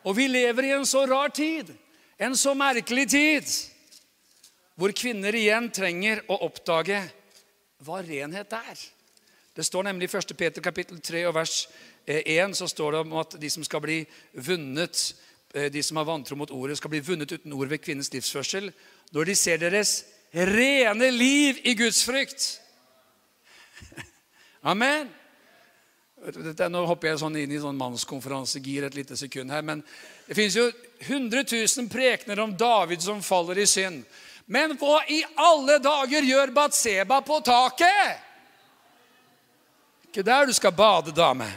Og 0.03 0.17
vi 0.17 0.27
lever 0.27 0.67
i 0.67 0.75
en 0.75 0.85
så 0.85 1.05
rar 1.07 1.31
tid, 1.31 1.71
en 2.19 2.35
så 2.35 2.53
merkelig 2.53 3.07
tid, 3.09 3.55
hvor 4.75 4.91
kvinner 4.95 5.35
igjen 5.35 5.69
trenger 5.71 6.23
å 6.27 6.41
oppdage 6.47 6.99
hva 7.85 8.01
renhet 8.03 8.53
er. 8.55 8.81
Det 9.55 9.63
står 9.63 9.87
nemlig 9.87 10.09
i 10.09 10.17
1. 10.17 10.35
Peter 10.35 10.63
kapittel 10.63 10.99
3 10.99 11.21
og 11.29 11.35
vers 11.37 11.61
1 12.05 12.25
eh, 12.27 12.51
så 12.59 12.67
står 12.67 12.91
det 12.91 13.03
om 13.05 13.13
at 13.21 13.37
de 13.39 13.49
som 13.49 13.63
skal 13.63 13.81
bli 13.85 14.01
vunnet, 14.33 15.15
eh, 15.53 15.69
de 15.71 15.83
som 15.83 15.97
har 15.97 16.07
vantro 16.09 16.35
mot 16.35 16.51
ordet, 16.51 16.77
skal 16.77 16.91
bli 16.91 16.99
vunnet 16.99 17.31
uten 17.31 17.55
ord 17.55 17.71
ved 17.71 17.79
kvinnens 17.83 18.11
livsførsel. 18.13 18.71
Når 19.15 19.31
de 19.31 19.35
ser 19.39 19.61
deres 19.63 20.01
rene 20.35 21.07
liv 21.11 21.61
i 21.63 21.73
Guds 21.79 22.03
frykt. 22.03 22.49
Amen. 24.71 25.07
Nå 26.25 26.85
hopper 26.89 27.11
jeg 27.11 27.21
sånn 27.21 27.35
inn 27.37 27.51
i 27.53 27.61
sånn 27.61 27.77
mannskonferansegir 27.77 28.87
et 28.87 28.95
lite 28.97 29.15
sekund 29.15 29.53
her. 29.53 29.63
Men 29.63 29.83
det 30.27 30.35
fins 30.35 30.57
jo 30.57 30.67
100 31.05 31.45
000 31.47 31.89
prekener 31.91 32.41
om 32.43 32.55
David 32.57 33.03
som 33.05 33.23
faller 33.23 33.61
i 33.61 33.67
synd. 33.69 34.03
Men 34.45 34.75
hva 34.77 34.99
i 35.09 35.23
alle 35.41 35.79
dager 35.81 36.21
gjør 36.21 36.53
Batseba 36.53 37.21
på 37.25 37.39
taket? 37.45 38.21
Ikke 40.09 40.23
der 40.25 40.45
du 40.45 40.53
skal 40.53 40.75
bade, 40.75 41.11
dame. 41.15 41.47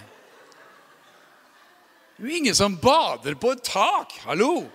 Det 2.17 2.25
er 2.25 2.31
jo 2.31 2.39
ingen 2.41 2.57
som 2.57 2.79
bader 2.81 3.37
på 3.39 3.53
et 3.55 3.63
tak. 3.63 4.17
Hallo! 4.25 4.67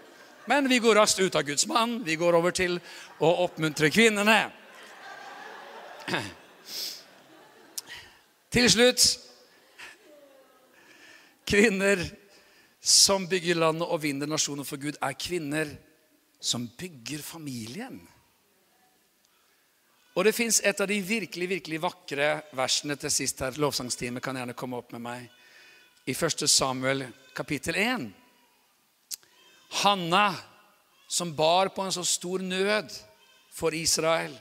Men 0.46 0.68
vi 0.70 0.80
går 0.84 0.96
raskt 0.96 1.20
ut 1.20 1.36
av 1.36 1.44
Guds 1.48 1.66
mann. 1.68 2.04
Vi 2.04 2.16
går 2.20 2.36
over 2.36 2.52
til 2.56 2.78
å 3.24 3.32
oppmuntre 3.46 3.90
kvinnene. 3.92 4.52
Til 8.54 8.70
slutt 8.70 9.06
Kvinner 11.48 12.00
som 12.84 13.28
bygger 13.28 13.60
landet 13.60 13.88
og 13.88 14.00
vinner 14.04 14.30
nasjonen 14.30 14.66
for 14.68 14.80
Gud, 14.80 14.96
er 15.04 15.16
kvinner 15.20 15.70
som 16.44 16.68
bygger 16.68 17.22
familien. 17.24 18.02
Og 20.14 20.26
det 20.28 20.36
fins 20.36 20.60
et 20.62 20.82
av 20.84 20.90
de 20.90 21.00
virkelig 21.02 21.48
virkelig 21.50 21.80
vakre 21.82 22.28
versene 22.54 22.98
til 23.00 23.12
sist 23.14 23.40
her. 23.42 23.56
Lovsangstime 23.58 24.22
kan 24.22 24.36
gjerne 24.38 24.56
komme 24.58 24.78
opp 24.78 24.92
med 24.94 25.02
meg. 25.02 25.30
I 26.06 26.14
1. 26.14 26.44
Samuel 26.52 27.06
kapittel 27.34 27.80
1. 27.80 28.10
Hanna, 29.84 30.36
som 31.08 31.32
bar 31.36 31.72
på 31.74 31.82
en 31.82 31.96
så 31.96 32.04
stor 32.06 32.44
nød 32.44 32.92
for 33.54 33.74
Israel, 33.74 34.36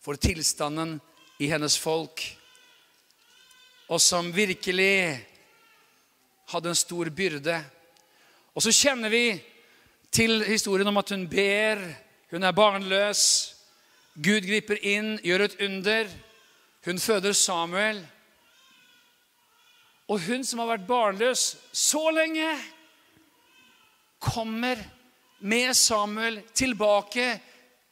for 0.00 0.14
tilstanden 0.14 1.00
i 1.42 1.50
hennes 1.50 1.74
folk, 1.76 2.22
og 3.90 4.00
som 4.00 4.30
virkelig 4.32 5.18
hadde 6.54 6.70
en 6.70 6.78
stor 6.78 7.10
byrde. 7.10 7.58
Og 8.54 8.62
så 8.62 8.72
kjenner 8.72 9.12
vi 9.12 9.24
til 10.16 10.44
historien 10.48 10.88
om 10.88 10.96
at 10.96 11.10
hun 11.12 11.26
ber, 11.28 11.82
hun 12.30 12.42
er 12.42 12.56
barnløs. 12.56 13.22
Gud 14.16 14.46
griper 14.48 14.78
inn, 14.80 15.18
gjør 15.20 15.44
et 15.44 15.56
under. 15.60 16.08
Hun 16.86 17.00
føder 17.02 17.36
Samuel. 17.36 18.00
Og 20.08 20.22
hun 20.24 20.44
som 20.46 20.62
har 20.62 20.70
vært 20.70 20.86
barnløs 20.88 21.42
så 21.72 22.06
lenge, 22.14 22.48
kommer 24.22 24.80
med 25.40 25.74
Samuel 25.76 26.40
tilbake 26.54 27.28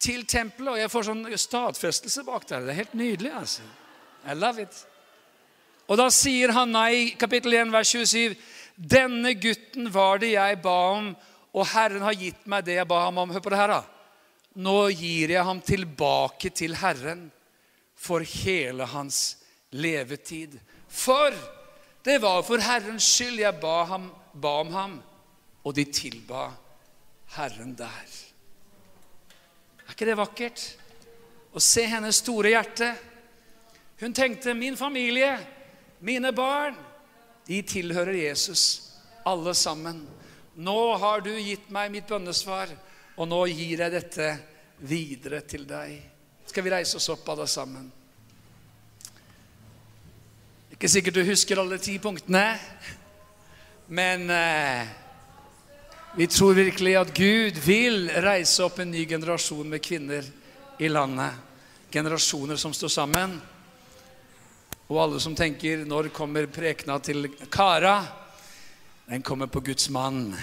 til 0.00 0.24
tempelet. 0.24 0.72
Og 0.72 0.80
jeg 0.80 0.92
får 0.94 1.06
sånn 1.10 1.26
stadfestelse 1.44 2.24
bak 2.24 2.48
der. 2.48 2.64
Det 2.64 2.72
er 2.72 2.80
helt 2.80 2.96
nydelig. 2.96 3.34
altså. 3.36 3.68
I 4.24 4.38
love 4.38 4.64
it. 4.64 4.80
Og 5.92 6.00
da 6.00 6.08
sier 6.08 6.54
Hanna 6.56 6.86
i 6.88 7.10
kapittel 7.20 7.58
1, 7.60 7.72
vers 7.74 7.92
27.: 7.92 8.36
Denne 8.74 9.34
gutten 9.36 9.92
var 9.92 10.22
det 10.22 10.32
jeg 10.32 10.62
ba 10.64 10.78
om, 10.96 11.12
og 11.54 11.68
Herren 11.70 12.02
har 12.02 12.16
gitt 12.18 12.46
meg 12.50 12.66
det 12.66 12.80
jeg 12.80 12.90
ba 12.90 13.04
ham 13.06 13.20
om. 13.22 13.30
Hør 13.30 13.44
på 13.44 13.52
det 13.54 13.60
her, 13.60 13.70
da. 13.76 13.82
Nå 14.58 14.88
gir 14.94 15.34
jeg 15.34 15.46
ham 15.46 15.60
tilbake 15.62 16.50
til 16.54 16.74
Herren 16.78 17.28
for 17.94 18.26
hele 18.26 18.86
hans 18.90 19.20
levetid. 19.74 20.58
For 20.90 21.34
det 22.06 22.20
var 22.22 22.42
for 22.46 22.62
Herrens 22.62 23.06
skyld 23.16 23.40
jeg 23.42 23.58
ba, 23.62 23.76
ham, 23.88 24.10
ba 24.34 24.58
om 24.60 24.72
ham, 24.74 24.96
og 25.64 25.74
de 25.74 25.86
tilba 25.88 26.50
Herren 27.36 27.74
der. 27.78 28.14
Er 29.84 29.94
ikke 29.94 30.08
det 30.10 30.18
vakkert? 30.18 30.64
Å 31.54 31.62
se 31.62 31.86
hennes 31.86 32.18
store 32.22 32.50
hjerte. 32.54 32.90
Hun 34.02 34.14
tenkte 34.14 34.56
min 34.58 34.76
familie, 34.76 35.36
mine 36.04 36.34
barn, 36.34 36.76
de 37.46 37.60
tilhører 37.62 38.16
Jesus, 38.16 38.64
alle 39.26 39.54
sammen. 39.54 40.02
Nå 40.56 40.94
har 41.02 41.20
du 41.20 41.32
gitt 41.34 41.66
meg 41.74 41.90
mitt 41.90 42.06
bønnesvar, 42.06 42.70
og 43.18 43.26
nå 43.26 43.40
gir 43.50 43.80
jeg 43.82 43.90
dette 43.90 44.26
videre 44.86 45.40
til 45.42 45.64
deg. 45.66 45.96
Skal 46.46 46.62
vi 46.62 46.70
reise 46.70 47.00
oss 47.00 47.08
opp, 47.10 47.26
alle 47.32 47.48
sammen? 47.50 47.88
Ikke 50.70 50.90
sikkert 50.90 51.18
du 51.18 51.24
husker 51.26 51.58
alle 51.58 51.80
ti 51.82 51.96
punktene, 51.98 52.44
men 53.90 54.30
eh, 54.30 54.94
vi 56.14 56.30
tror 56.30 56.54
virkelig 56.54 56.96
at 57.02 57.14
Gud 57.18 57.58
vil 57.66 58.06
reise 58.22 58.62
opp 58.62 58.78
en 58.78 58.94
ny 58.94 59.02
generasjon 59.10 59.66
med 59.74 59.82
kvinner 59.82 60.22
i 60.78 60.86
landet. 60.86 61.34
Generasjoner 61.90 62.62
som 62.62 62.74
står 62.74 62.94
sammen. 62.94 63.40
Og 64.86 65.02
alle 65.02 65.18
som 65.20 65.34
tenker 65.34 65.82
'Når 65.82 66.14
kommer 66.14 66.46
prekena 66.46 66.98
til 66.98 67.28
Kara?' 67.50 68.23
Den 69.06 69.22
kommer 69.22 69.46
på 69.46 69.60
Guds 69.60 69.88
mann 69.88 70.36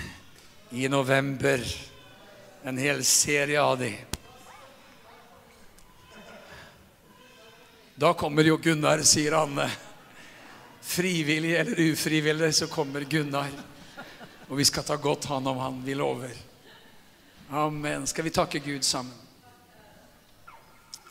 i 0.69 0.89
november. 0.89 1.61
En 2.63 2.77
hel 2.77 3.03
serie 3.03 3.61
av 3.61 3.79
de. 3.79 3.97
Da 7.95 8.13
kommer 8.13 8.43
jo 8.43 8.57
Gunnar, 8.57 9.01
sier 9.01 9.31
Anne. 9.31 9.65
Frivillig 10.81 11.55
eller 11.55 11.79
ufrivillig 11.79 12.55
så 12.55 12.67
kommer 12.67 13.01
Gunnar. 13.01 13.49
Og 14.47 14.57
vi 14.57 14.65
skal 14.65 14.83
ta 14.83 14.95
godt 14.95 15.25
hånd 15.25 15.47
om 15.47 15.57
han, 15.57 15.83
vi 15.83 15.95
lover. 15.95 16.33
Amen. 17.49 18.07
Skal 18.07 18.23
vi 18.23 18.29
takke 18.29 18.59
Gud 18.59 18.83
sammen? 18.85 19.13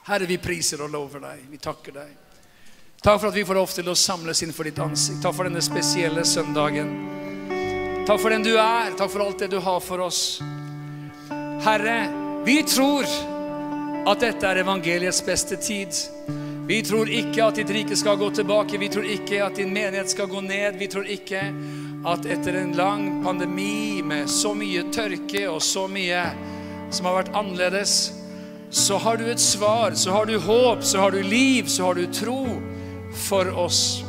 Herre, 0.07 0.27
vi 0.27 0.39
priser 0.39 0.83
og 0.83 0.91
lover 0.91 1.23
deg. 1.27 1.47
Vi 1.51 1.59
takker 1.59 1.99
deg. 1.99 2.15
Takk 3.03 3.21
for 3.21 3.31
at 3.31 3.37
vi 3.39 3.45
får 3.45 3.59
lov 3.59 3.75
til 3.75 3.91
å 3.91 3.95
samles 3.99 4.43
innenfor 4.43 4.71
ditt 4.71 4.79
ansikt. 4.79 5.23
Takk 5.25 5.35
for 5.35 5.51
denne 5.51 5.63
spesielle 5.65 6.25
søndagen. 6.25 7.20
Takk 8.07 8.21
for 8.21 8.31
den 8.31 8.43
du 8.43 8.55
er. 8.59 8.95
Takk 8.99 9.11
for 9.13 9.27
alt 9.27 9.39
det 9.39 9.51
du 9.53 9.59
har 9.63 9.81
for 9.81 10.01
oss. 10.01 10.41
Herre, 11.65 11.99
vi 12.45 12.63
tror 12.63 13.05
at 14.09 14.23
dette 14.23 14.49
er 14.49 14.63
evangeliets 14.63 15.21
beste 15.27 15.59
tid. 15.61 15.93
Vi 16.67 16.81
tror 16.87 17.11
ikke 17.11 17.45
at 17.45 17.61
ditt 17.61 17.71
rike 17.75 17.97
skal 17.99 18.17
gå 18.17 18.31
tilbake. 18.35 18.79
Vi 18.81 18.89
tror 18.89 19.05
ikke 19.05 19.43
at 19.45 19.61
din 19.61 19.73
menighet 19.75 20.11
skal 20.11 20.31
gå 20.31 20.41
ned. 20.41 20.79
Vi 20.81 20.89
tror 20.89 21.07
ikke 21.07 21.43
at 22.09 22.27
etter 22.27 22.57
en 22.63 22.73
lang 22.79 23.25
pandemi 23.25 24.01
med 24.03 24.31
så 24.31 24.55
mye 24.57 24.87
tørke 24.95 25.45
og 25.51 25.61
så 25.63 25.85
mye 25.91 26.25
som 26.91 27.07
har 27.07 27.21
vært 27.21 27.35
annerledes, 27.37 27.97
så 28.71 28.97
har 29.03 29.19
du 29.19 29.27
et 29.31 29.43
svar, 29.43 29.95
så 29.95 30.15
har 30.15 30.27
du 30.27 30.39
håp, 30.41 30.83
så 30.87 31.05
har 31.05 31.15
du 31.15 31.23
liv, 31.23 31.69
så 31.69 31.91
har 31.91 31.99
du 31.99 32.07
tro 32.15 32.45
for 33.29 33.51
oss. 33.59 34.01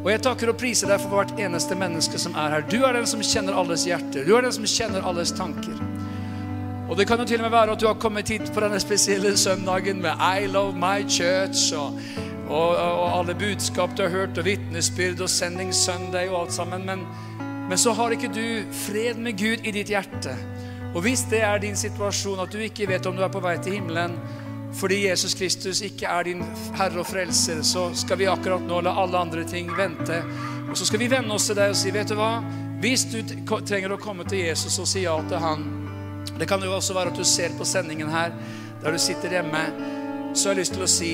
Og 0.00 0.08
jeg 0.08 0.22
takker 0.24 0.48
og 0.48 0.56
priser 0.56 0.88
deg 0.88 1.02
for 1.02 1.12
hvert 1.12 1.40
eneste 1.40 1.76
menneske 1.76 2.18
som 2.20 2.36
er 2.38 2.54
her. 2.54 2.62
Du 2.64 2.78
er 2.88 2.96
den 2.96 3.08
som 3.08 3.20
kjenner 3.20 3.56
alles 3.60 3.84
hjerter. 3.84 4.24
Du 4.24 4.32
er 4.36 4.46
den 4.46 4.54
som 4.56 4.64
kjenner 4.64 5.04
alles 5.04 5.32
tanker. 5.36 5.76
Og 6.90 6.96
det 6.98 7.06
kan 7.06 7.20
jo 7.20 7.26
til 7.28 7.38
og 7.38 7.46
med 7.46 7.52
være 7.54 7.76
at 7.76 7.82
du 7.82 7.86
har 7.86 7.98
kommet 8.00 8.32
hit 8.32 8.48
på 8.50 8.62
denne 8.64 8.80
spesielle 8.82 9.36
søndagen 9.38 10.00
med 10.02 10.24
I 10.24 10.48
love 10.50 10.72
my 10.74 11.04
church 11.04 11.68
og, 11.76 12.00
og, 12.48 12.80
og 12.80 13.18
alle 13.18 13.36
budskap 13.38 13.92
du 13.94 14.02
har 14.02 14.10
hørt, 14.10 14.38
og 14.38 14.44
vitnesbyrd 14.48 15.20
og 15.20 15.30
Sending 15.30 15.74
Sunday 15.74 16.28
og 16.28 16.40
alt 16.40 16.56
sammen. 16.56 16.86
Men, 16.86 17.04
men 17.68 17.78
så 17.78 17.92
har 17.92 18.16
ikke 18.16 18.32
du 18.34 18.72
fred 18.72 19.20
med 19.20 19.38
Gud 19.38 19.68
i 19.68 19.74
ditt 19.76 19.92
hjerte. 19.92 20.34
Og 20.94 21.04
hvis 21.04 21.22
det 21.30 21.44
er 21.46 21.60
din 21.62 21.76
situasjon, 21.76 22.40
at 22.42 22.50
du 22.50 22.58
ikke 22.58 22.88
vet 22.88 23.06
om 23.06 23.14
du 23.14 23.22
er 23.22 23.30
på 23.30 23.44
vei 23.44 23.54
til 23.62 23.78
himmelen, 23.78 24.16
fordi 24.76 25.08
Jesus 25.08 25.34
Kristus 25.34 25.80
ikke 25.82 26.06
er 26.06 26.28
din 26.28 26.44
Herre 26.78 27.02
og 27.02 27.06
Frelser, 27.08 27.62
så 27.66 27.88
skal 27.94 28.20
vi 28.20 28.28
akkurat 28.30 28.62
nå 28.66 28.80
la 28.84 28.94
alle 29.02 29.18
andre 29.18 29.44
ting 29.48 29.70
vente. 29.76 30.22
Og 30.70 30.76
så 30.78 30.86
skal 30.86 31.02
vi 31.02 31.10
vende 31.10 31.34
oss 31.34 31.48
til 31.50 31.58
deg 31.58 31.74
og 31.74 31.78
si, 31.78 31.90
vet 31.94 32.10
du 32.10 32.16
hva? 32.18 32.38
Hvis 32.80 33.04
du 33.10 33.18
trenger 33.66 33.92
å 33.92 34.00
komme 34.00 34.24
til 34.28 34.46
Jesus 34.46 34.78
og 34.80 34.88
si 34.88 35.02
ja 35.04 35.16
til 35.28 35.42
han, 35.42 35.66
det 36.38 36.48
kan 36.48 36.62
jo 36.64 36.72
også 36.72 36.94
være 36.96 37.12
at 37.12 37.18
du 37.18 37.26
ser 37.28 37.52
på 37.58 37.66
sendingen 37.68 38.08
her, 38.08 38.32
der 38.80 38.94
du 38.94 38.98
sitter 39.02 39.34
hjemme, 39.36 39.64
så 40.32 40.48
har 40.48 40.54
jeg 40.54 40.62
lyst 40.62 40.76
til 40.78 40.86
å 40.86 40.88
si, 40.88 41.12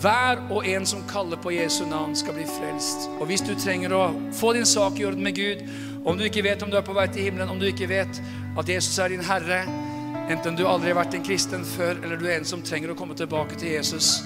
hver 0.00 0.40
og 0.48 0.64
en 0.66 0.86
som 0.88 1.04
kaller 1.10 1.38
på 1.38 1.52
Jesu 1.52 1.84
navn, 1.86 2.16
skal 2.16 2.34
bli 2.34 2.46
frelst. 2.48 3.10
Og 3.20 3.28
hvis 3.28 3.44
du 3.44 3.52
trenger 3.52 3.92
å 3.92 4.06
få 4.34 4.54
din 4.56 4.66
sak 4.66 4.98
i 4.98 5.04
orden 5.04 5.22
med 5.26 5.36
Gud, 5.36 5.60
om 6.08 6.16
du 6.16 6.24
ikke 6.24 6.44
vet 6.46 6.62
om 6.64 6.72
du 6.72 6.78
er 6.80 6.86
på 6.86 6.96
vei 6.96 7.04
til 7.12 7.28
himmelen, 7.28 7.52
om 7.52 7.60
du 7.60 7.68
ikke 7.68 7.90
vet 7.90 8.22
at 8.58 8.72
Jesus 8.72 8.96
er 8.98 9.12
din 9.12 9.24
Herre, 9.28 9.60
Enten 10.30 10.54
du 10.54 10.62
aldri 10.68 10.92
har 10.92 11.00
vært 11.00 11.16
en 11.18 11.24
kristen 11.26 11.64
før, 11.66 11.96
eller 12.04 12.18
du 12.20 12.28
er 12.28 12.36
en 12.38 12.44
som 12.46 12.60
trenger 12.62 12.92
å 12.92 12.94
komme 12.98 13.16
tilbake 13.18 13.56
til 13.58 13.72
Jesus, 13.72 14.20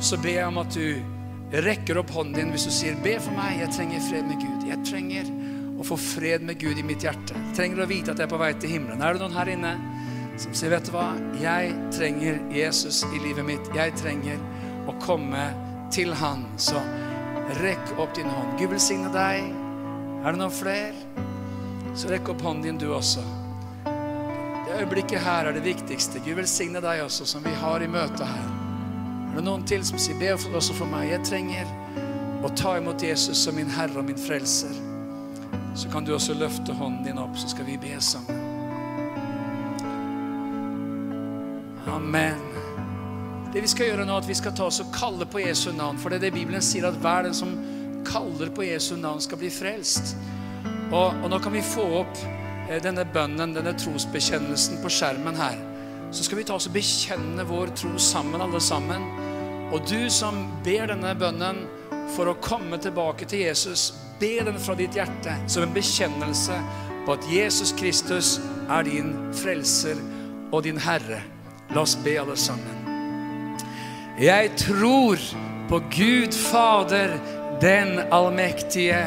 så 0.00 0.16
ber 0.22 0.38
jeg 0.38 0.48
om 0.48 0.60
at 0.62 0.72
du 0.72 1.58
rekker 1.60 1.98
opp 2.00 2.12
hånden 2.14 2.38
din 2.38 2.52
hvis 2.54 2.64
du 2.64 2.72
sier 2.72 2.96
'Be 3.04 3.18
for 3.20 3.36
meg, 3.36 3.58
jeg 3.60 3.74
trenger 3.76 4.00
fred 4.06 4.24
med 4.30 4.40
Gud'. 4.40 4.64
Jeg 4.70 4.78
trenger 4.88 5.28
å 5.76 5.84
få 5.84 5.98
fred 6.00 6.46
med 6.48 6.56
Gud 6.58 6.78
i 6.80 6.82
mitt 6.82 7.04
hjerte. 7.04 7.36
Jeg 7.36 7.56
trenger 7.58 7.84
å 7.84 7.88
vite 7.90 8.14
at 8.14 8.22
jeg 8.22 8.24
er 8.24 8.32
på 8.32 8.40
vei 8.40 8.52
til 8.54 8.70
himmelen. 8.70 9.02
Er 9.02 9.12
det 9.12 9.20
noen 9.20 9.36
her 9.36 9.52
inne 9.52 9.74
som 10.38 10.54
sier 10.54 10.70
'Vet 10.70 10.86
du 10.86 10.92
hva, 10.92 11.12
jeg 11.36 11.76
trenger 11.92 12.40
Jesus 12.50 13.04
i 13.04 13.18
livet 13.18 13.44
mitt'. 13.44 13.74
Jeg 13.74 13.92
trenger 14.00 14.40
å 14.88 14.98
komme 15.00 15.52
til 15.90 16.14
Han. 16.14 16.46
Så 16.56 16.80
rekk 17.60 17.98
opp 17.98 18.14
din 18.14 18.24
hånd. 18.24 18.58
Gud 18.58 18.70
velsigne 18.70 19.12
deg. 19.12 19.52
Er 20.24 20.32
det 20.32 20.38
noen 20.38 20.50
flere? 20.50 20.94
Så 21.94 22.08
rekk 22.08 22.30
opp 22.30 22.40
hånden 22.40 22.62
din, 22.62 22.78
du 22.78 22.94
også. 22.94 23.41
Øyeblikket 24.80 25.20
her 25.20 25.46
er 25.48 25.52
det 25.52 25.64
viktigste. 25.64 26.20
Gud 26.24 26.34
velsigne 26.38 26.80
deg 26.80 27.02
også, 27.04 27.26
som 27.26 27.44
vi 27.44 27.52
har 27.60 27.82
i 27.82 27.90
møtet 27.90 28.26
her. 28.26 28.48
Er 29.32 29.36
det 29.36 29.44
noen 29.44 29.64
til 29.68 29.84
som 29.84 30.00
sier, 30.00 30.18
be 30.20 30.32
også 30.32 30.74
for 30.76 30.88
meg. 30.88 31.10
Jeg 31.10 31.24
trenger 31.28 31.68
å 32.44 32.50
ta 32.56 32.76
imot 32.78 33.02
Jesus 33.04 33.44
som 33.44 33.56
min 33.56 33.70
Herre 33.70 34.00
og 34.00 34.08
min 34.08 34.18
Frelser. 34.18 34.72
Så 35.74 35.88
kan 35.92 36.04
du 36.04 36.14
også 36.14 36.34
løfte 36.36 36.74
hånden 36.76 37.04
din 37.06 37.20
opp, 37.20 37.36
så 37.38 37.48
skal 37.52 37.68
vi 37.68 37.78
be 37.80 37.94
sammen. 38.00 38.40
Amen. 41.92 42.40
Det 43.52 43.62
vi 43.62 43.68
skal 43.68 43.90
gjøre 43.92 44.04
nå, 44.08 44.16
er 44.16 44.24
at 44.24 44.28
vi 44.28 44.36
skal 44.36 44.54
ta 44.56 44.66
oss 44.68 44.80
og 44.84 44.92
kalle 44.94 45.28
på 45.28 45.40
Jesu 45.44 45.70
navn. 45.76 46.00
For 46.00 46.08
det 46.12 46.20
er 46.20 46.28
det 46.28 46.36
Bibelen 46.36 46.64
sier, 46.64 46.88
at 46.88 47.00
hver 47.00 47.26
den 47.28 47.36
som 47.36 47.52
kaller 48.08 48.52
på 48.52 48.64
Jesu 48.64 48.94
navn, 48.96 49.20
skal 49.20 49.40
bli 49.40 49.50
frelst. 49.52 50.14
Og, 50.92 51.12
og 51.12 51.28
nå 51.32 51.40
kan 51.40 51.52
vi 51.52 51.64
få 51.64 51.84
opp 52.02 52.20
denne 52.82 53.04
bønnen, 53.04 53.54
denne 53.56 53.74
trosbekjennelsen 53.78 54.80
på 54.82 54.90
skjermen 54.92 55.36
her, 55.36 55.58
så 56.12 56.24
skal 56.26 56.38
vi 56.38 56.44
ta 56.46 56.56
oss 56.58 56.68
og 56.68 56.74
bekjenne 56.76 57.44
vår 57.48 57.72
tro 57.76 57.92
sammen, 58.00 58.42
alle 58.44 58.60
sammen. 58.60 59.04
Og 59.72 59.80
du 59.88 60.10
som 60.12 60.44
ber 60.64 60.90
denne 60.92 61.14
bønnen, 61.18 61.64
for 62.12 62.28
å 62.28 62.36
komme 62.44 62.76
tilbake 62.82 63.24
til 63.28 63.46
Jesus, 63.46 63.90
be 64.20 64.36
den 64.44 64.58
fra 64.60 64.74
ditt 64.76 64.96
hjerte 64.98 65.34
som 65.50 65.64
en 65.64 65.74
bekjennelse 65.74 66.58
på 67.06 67.14
at 67.16 67.28
Jesus 67.30 67.72
Kristus 67.78 68.36
er 68.68 68.84
din 68.86 69.14
frelser 69.34 69.98
og 70.52 70.62
din 70.66 70.80
Herre. 70.82 71.22
La 71.72 71.86
oss 71.86 71.96
be 72.04 72.18
alle 72.20 72.36
sammen. 72.36 72.82
Jeg 74.20 74.52
tror 74.60 75.22
på 75.70 75.80
Gud 75.94 76.36
Fader, 76.36 77.16
den 77.62 77.96
allmektige, 78.12 79.06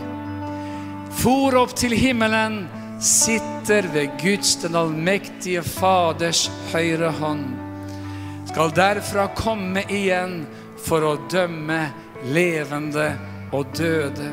For 1.19 1.55
opp 1.59 1.73
til 1.75 1.93
himmelen, 1.97 2.63
sitter 3.01 3.87
ved 3.91 4.13
Guds 4.21 4.55
den 4.61 4.77
allmektige 4.77 5.63
Faders 5.65 6.45
høyre 6.71 7.11
hånd. 7.17 7.47
Skal 8.51 8.71
derfra 8.75 9.27
komme 9.35 9.83
igjen 9.91 10.41
for 10.81 11.03
å 11.05 11.15
dømme 11.31 11.81
levende 12.31 13.09
og 13.51 13.73
døde. 13.77 14.29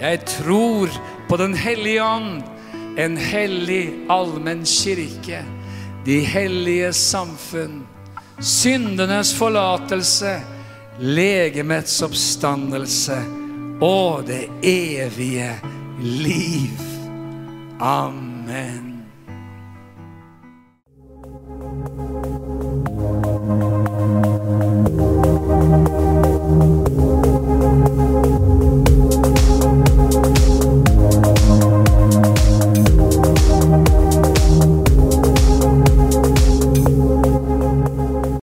Jeg 0.00 0.22
tror 0.38 0.88
på 1.28 1.36
Den 1.36 1.54
hellige 1.54 2.02
ånd, 2.02 2.40
en 2.98 3.16
hellig 3.16 4.06
allmenn 4.10 4.64
kirke, 4.66 5.42
de 6.04 6.16
hellige 6.26 6.92
samfunn, 6.96 7.84
syndenes 8.40 9.34
forlatelse, 9.36 10.32
legemets 10.98 12.00
oppstandelse 12.02 13.20
og 13.80 14.26
det 14.26 14.48
evige 14.62 15.60
liv. 16.00 16.78
Amen. 17.80 18.89